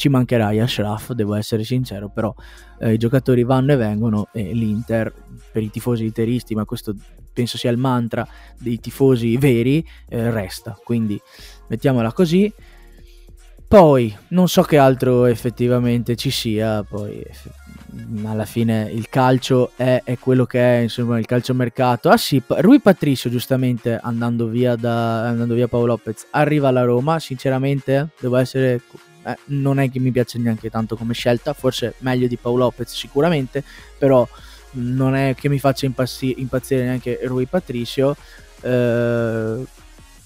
[0.00, 2.34] ci mancherà Ashraf, devo essere sincero, però
[2.78, 5.12] eh, i giocatori vanno e vengono e l'Inter,
[5.52, 6.94] per i tifosi interisti, ma questo
[7.30, 8.26] penso sia il mantra
[8.58, 10.74] dei tifosi veri, eh, resta.
[10.82, 11.20] Quindi
[11.68, 12.50] mettiamola così.
[13.68, 17.22] Poi non so che altro effettivamente ci sia, poi
[18.24, 22.08] alla fine il calcio è, è, quello che è, insomma, il calciomercato.
[22.08, 27.18] Ah sì, Rui Patricio giustamente andando via, da, andando via Paolo Lopez arriva alla Roma,
[27.18, 28.80] sinceramente devo essere
[29.24, 32.92] eh, non è che mi piace neanche tanto come scelta, forse meglio di Paolo Lopez
[32.92, 33.62] sicuramente,
[33.98, 34.26] però
[34.72, 38.16] non è che mi faccia impazzi- impazzire neanche Rui Patricio.
[38.62, 39.64] Eh,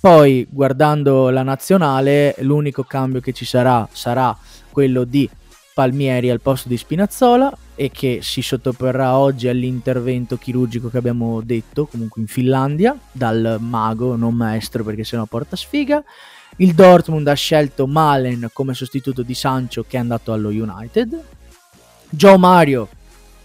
[0.00, 4.36] poi guardando la nazionale, l'unico cambio che ci sarà sarà
[4.70, 5.28] quello di
[5.74, 11.86] Palmieri al posto di Spinazzola e che si sottoporrà oggi all'intervento chirurgico che abbiamo detto,
[11.86, 16.02] comunque in Finlandia, dal mago, non maestro perché sennò porta sfiga.
[16.58, 21.20] Il Dortmund ha scelto Malen come sostituto di Sancho che è andato allo United.
[22.08, 22.88] Joe Mario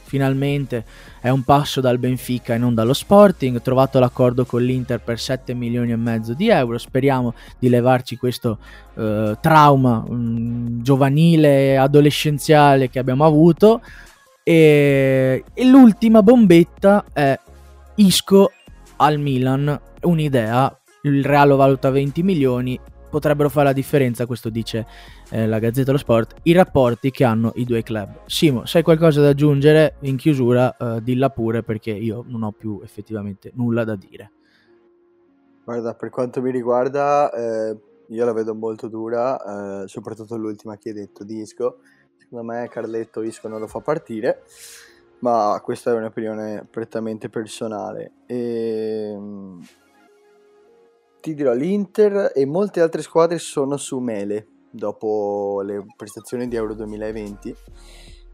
[0.10, 0.84] finalmente
[1.22, 5.53] è un passo dal Benfica e non dallo Sporting, trovato l'accordo con l'Inter per 7
[5.53, 8.57] milioni e mezzo di euro, speriamo di levarci questo
[8.95, 13.82] uh, trauma um, giovanile e adolescenziale che abbiamo avuto.
[14.41, 17.39] E, e l'ultima bombetta è
[17.95, 18.51] Isco
[18.95, 22.80] al Milan, un'idea, il Real lo valuta 20 milioni,
[23.10, 24.86] potrebbero fare la differenza, questo dice
[25.32, 28.22] eh, la Gazzetta dello Sport, i rapporti che hanno i due club.
[28.26, 32.51] Simo, se hai qualcosa da aggiungere in chiusura, eh, dilla pure perché io non ho
[32.51, 34.32] più effettivamente nulla da dire.
[35.64, 40.89] Guarda, per quanto mi riguarda, eh, io la vedo molto dura, eh, soprattutto l'ultima che
[40.89, 41.78] hai detto, Disco.
[42.18, 44.43] Secondo me Carletto Isco non lo fa partire,
[45.20, 48.12] ma questa è un'opinione prettamente personale.
[48.26, 49.62] E ehm,
[51.22, 56.74] ti dirò, l'Inter e molte altre squadre sono su Mele dopo le prestazioni di Euro
[56.76, 57.55] 2020.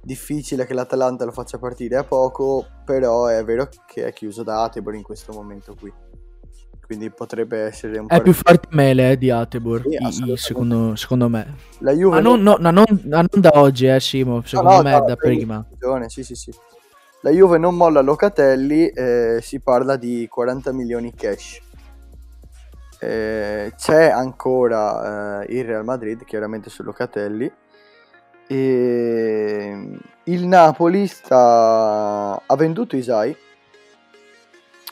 [0.01, 4.63] Difficile che l'Atalanta lo faccia partire a poco, però è vero che è chiuso da
[4.63, 5.91] Atebor in questo momento qui.
[6.85, 8.13] Quindi potrebbe essere un po'.
[8.13, 9.81] È più forte Mele eh, di Atebor,
[10.11, 11.55] sì, secondo, secondo, me.
[11.79, 12.15] La Juve.
[12.15, 14.43] Ma non, no, no, non, non, da oggi, eh, Simo.
[14.43, 15.65] Secondo no, me da prima.
[15.67, 16.53] Stagione, sì, sì, sì.
[17.21, 21.64] La Juve non molla Locatelli, eh, si parla di 40 milioni cash
[22.99, 27.51] eh, c'è ancora eh, il Real Madrid, chiaramente su Locatelli,
[28.47, 29.89] E
[30.23, 32.41] il Napoli sta...
[32.45, 33.35] ha venduto Isai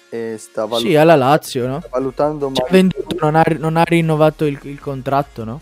[0.10, 1.82] e sta valut- Sì, alla Lazio, no?
[1.89, 5.62] valutando Ci ha male- venduto, non ha, non ha rinnovato il, il contratto, no?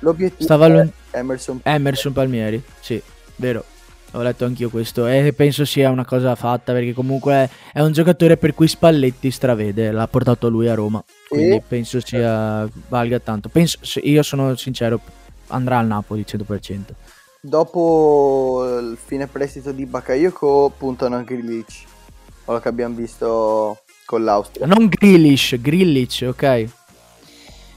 [0.00, 3.02] l'obiettivo sta valu- è Emerson Emerson Palmieri, sì,
[3.36, 3.64] vero.
[4.12, 8.36] Ho letto anch'io questo e penso sia una cosa fatta perché comunque è un giocatore
[8.36, 13.48] per cui Spalletti stravede, l'ha portato lui a Roma, quindi E- penso sia valga tanto.
[13.48, 14.98] Penso, io sono sincero,
[15.48, 16.94] andrà al Napoli 100%.
[17.42, 21.84] dopo il fine prestito di Bakayoko puntano anche Grilic
[22.44, 26.68] quello che abbiamo visto con l'Austria Non Grillish, Grillich, ok.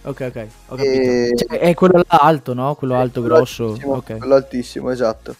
[0.05, 0.91] Ok, ok, ho capito.
[1.01, 2.75] E- Cioè, è quello là alto, no?
[2.75, 3.67] Quello alto, Quello grosso.
[3.69, 4.17] altissimo, Ok.
[4.17, 5.34] quello altissimo, esatto.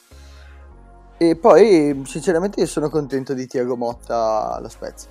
[1.24, 5.10] E poi, sinceramente, io sono contento di Tiago Motta alla Spezia.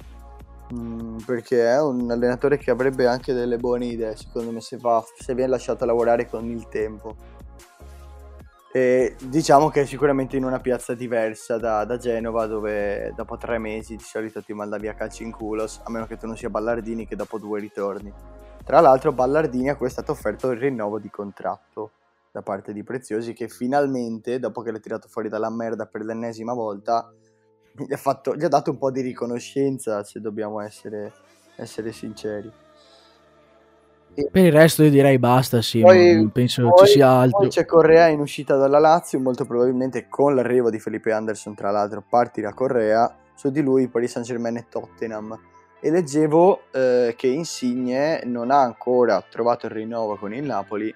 [0.75, 5.03] Mm, perché è un allenatore che avrebbe anche delle buone idee, secondo me, se, va,
[5.19, 7.17] se viene lasciato lavorare con il tempo.
[8.71, 13.57] E diciamo che è sicuramente in una piazza diversa da, da Genova, dove dopo tre
[13.57, 16.51] mesi di solito ti manda via calci in culo, a meno che tu non sia
[16.51, 18.13] Ballardini, che dopo due ritorni.
[18.63, 21.93] Tra l'altro, Ballardini a cui è stato offerto il rinnovo di contratto
[22.33, 26.55] da parte di Preziosi, che finalmente, dopo che l'ha tirato fuori dalla merda per l'ennesima
[26.55, 27.13] volta,
[27.73, 31.13] gli ha, fatto- gli ha dato un po' di riconoscenza, se dobbiamo essere,
[31.57, 32.51] essere sinceri.
[34.15, 37.41] Per il resto io direi basta, sì, Poi- penso poi- ci sia altro.
[37.41, 41.71] Poi c'è Correa in uscita dalla Lazio, molto probabilmente con l'arrivo di Felipe Anderson, tra
[41.71, 45.39] l'altro, partirà Correa, su di lui Paris Saint Germain e Tottenham.
[45.81, 50.95] E leggevo eh, che Insigne non ha ancora trovato il rinnovo con il Napoli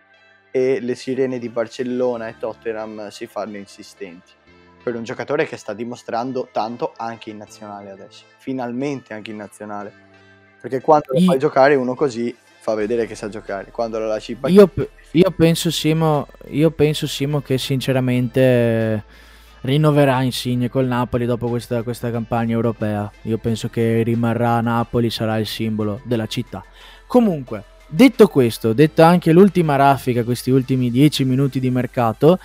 [0.57, 4.32] e le sirene di Barcellona e Tottenham si fanno insistenti.
[4.82, 9.92] Per un giocatore che sta dimostrando tanto anche in nazionale adesso, finalmente anche in nazionale.
[10.59, 14.32] Perché quando lo fai giocare uno così fa vedere che sa giocare, quando lo lasci
[14.32, 14.72] in Io,
[15.11, 19.04] io penso, Simo, io penso, Simo, che sinceramente
[19.61, 23.11] rinnoverà Insigne col Napoli dopo questa, questa campagna europea.
[23.22, 26.64] Io penso che rimarrà a Napoli, sarà il simbolo della città.
[27.07, 32.39] Comunque, detto questo, detta anche l'ultima raffica, questi ultimi 10 minuti di mercato,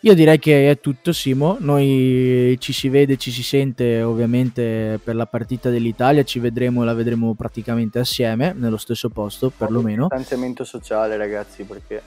[0.00, 1.56] io direi che è tutto, Simo.
[1.60, 6.22] Noi ci si vede, ci si sente ovviamente per la partita dell'Italia.
[6.24, 10.02] Ci vedremo, la vedremo praticamente assieme, nello stesso posto, perlomeno.
[10.02, 12.02] distanziamento sociale, ragazzi, perché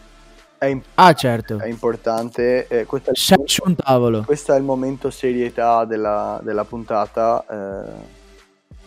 [0.59, 1.57] è, im- Ah, certo.
[1.57, 2.67] è importante.
[2.67, 4.21] eh, questo, è un tavolo.
[4.25, 7.43] questo è il momento serietà della, della puntata.
[7.49, 8.15] eh,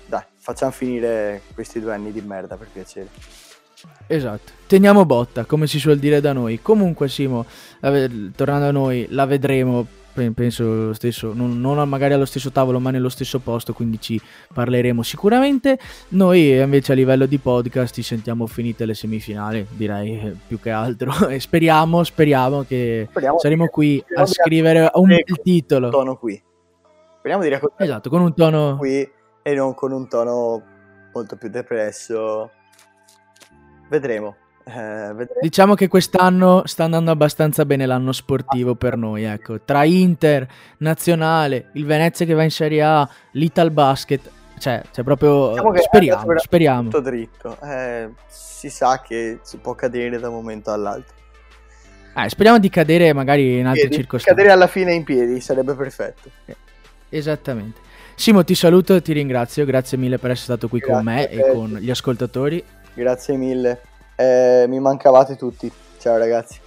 [0.07, 3.09] dai, facciamo finire questi due anni di merda per piacere.
[4.07, 4.53] Esatto.
[4.67, 6.61] Teniamo botta, come si suol dire da noi.
[6.63, 7.45] Comunque, Simo,
[7.81, 9.87] ve- tornando a noi, la vedremo.
[10.13, 13.73] pe- Penso lo stesso, non, non magari allo stesso tavolo, ma nello stesso posto.
[13.73, 14.21] Quindi ci
[14.53, 15.79] parleremo sicuramente.
[16.09, 19.67] Noi, invece, a livello di podcast, ci sentiamo finite le semifinali.
[19.71, 21.13] Direi eh, più che altro.
[21.31, 25.87] E speriamo, speriamo che Speriamo saremo qui speriamo a scrivere un bel titolo.
[25.87, 26.43] un tono qui.
[27.19, 28.77] Speriamo di raccontare Esatto, con un tono.
[28.79, 29.09] qui
[29.43, 30.63] e non con un tono
[31.13, 32.51] molto più depresso.
[33.91, 34.37] Vedremo.
[34.65, 35.41] eh, vedremo.
[35.43, 39.61] Diciamo che quest'anno sta andando abbastanza bene l'anno sportivo per noi, ecco.
[39.65, 40.47] Tra Inter,
[40.79, 46.39] Nazionale, il Venezia che va in Serie A, l'Ital Basket, cioè, c'è proprio Diciamo speriamo,
[46.39, 46.83] speriamo.
[46.85, 47.57] Tutto dritto.
[47.63, 51.15] Eh, si sa che si può cadere da un momento all'altro.
[52.15, 53.95] Eh, speriamo di cadere magari in altre Piedi.
[53.97, 54.35] circostanze.
[54.35, 56.31] Cadere alla fine in piedi sarebbe perfetto.
[57.09, 57.81] Esattamente.
[58.15, 61.47] Simo, ti saluto e ti ringrazio, grazie mille per essere stato qui con me Grazie
[61.47, 62.63] e con gli ascoltatori.
[62.95, 63.81] Grazie mille.
[64.17, 65.71] Eh, mi mancavate tutti.
[65.99, 66.61] Ciao ragazzi.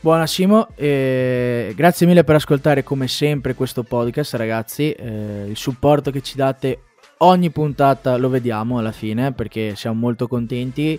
[0.00, 6.10] Buona Simo, eh, grazie mille per ascoltare come sempre questo podcast ragazzi, Eh, il supporto
[6.10, 6.80] che ci date
[7.18, 10.98] ogni puntata lo vediamo alla fine perché siamo molto contenti.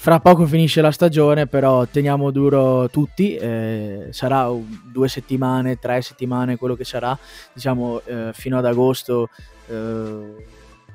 [0.00, 4.48] Fra poco finisce la stagione, però teniamo duro tutti, eh, sarà
[4.84, 7.18] due settimane, tre settimane, quello che sarà,
[7.52, 9.30] diciamo eh, fino ad agosto.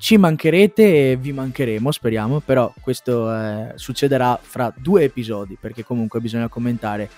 [0.03, 6.19] Ci mancherete e vi mancheremo, speriamo, però questo eh, succederà fra due episodi perché comunque
[6.19, 7.09] bisogna commentare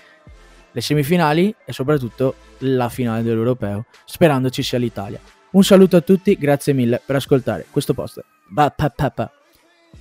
[0.70, 5.18] le semifinali e soprattutto la finale dell'Europeo, sperando ci sia l'Italia.
[5.50, 8.24] Un saluto a tutti, grazie mille per ascoltare questo post.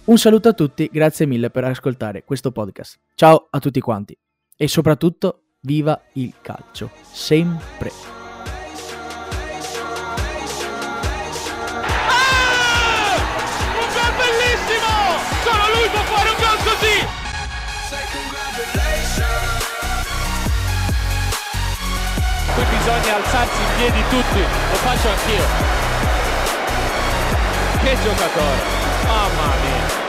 [0.03, 2.99] Un saluto a tutti, grazie mille per ascoltare questo podcast.
[3.15, 4.15] Ciao a tutti quanti
[4.55, 8.14] e soprattutto viva il calcio, sempre.
[22.85, 25.43] Bisogna alzarsi in piedi tutti, lo faccio anch'io.
[27.81, 28.61] Che giocatore!
[29.07, 30.04] Mamma mia!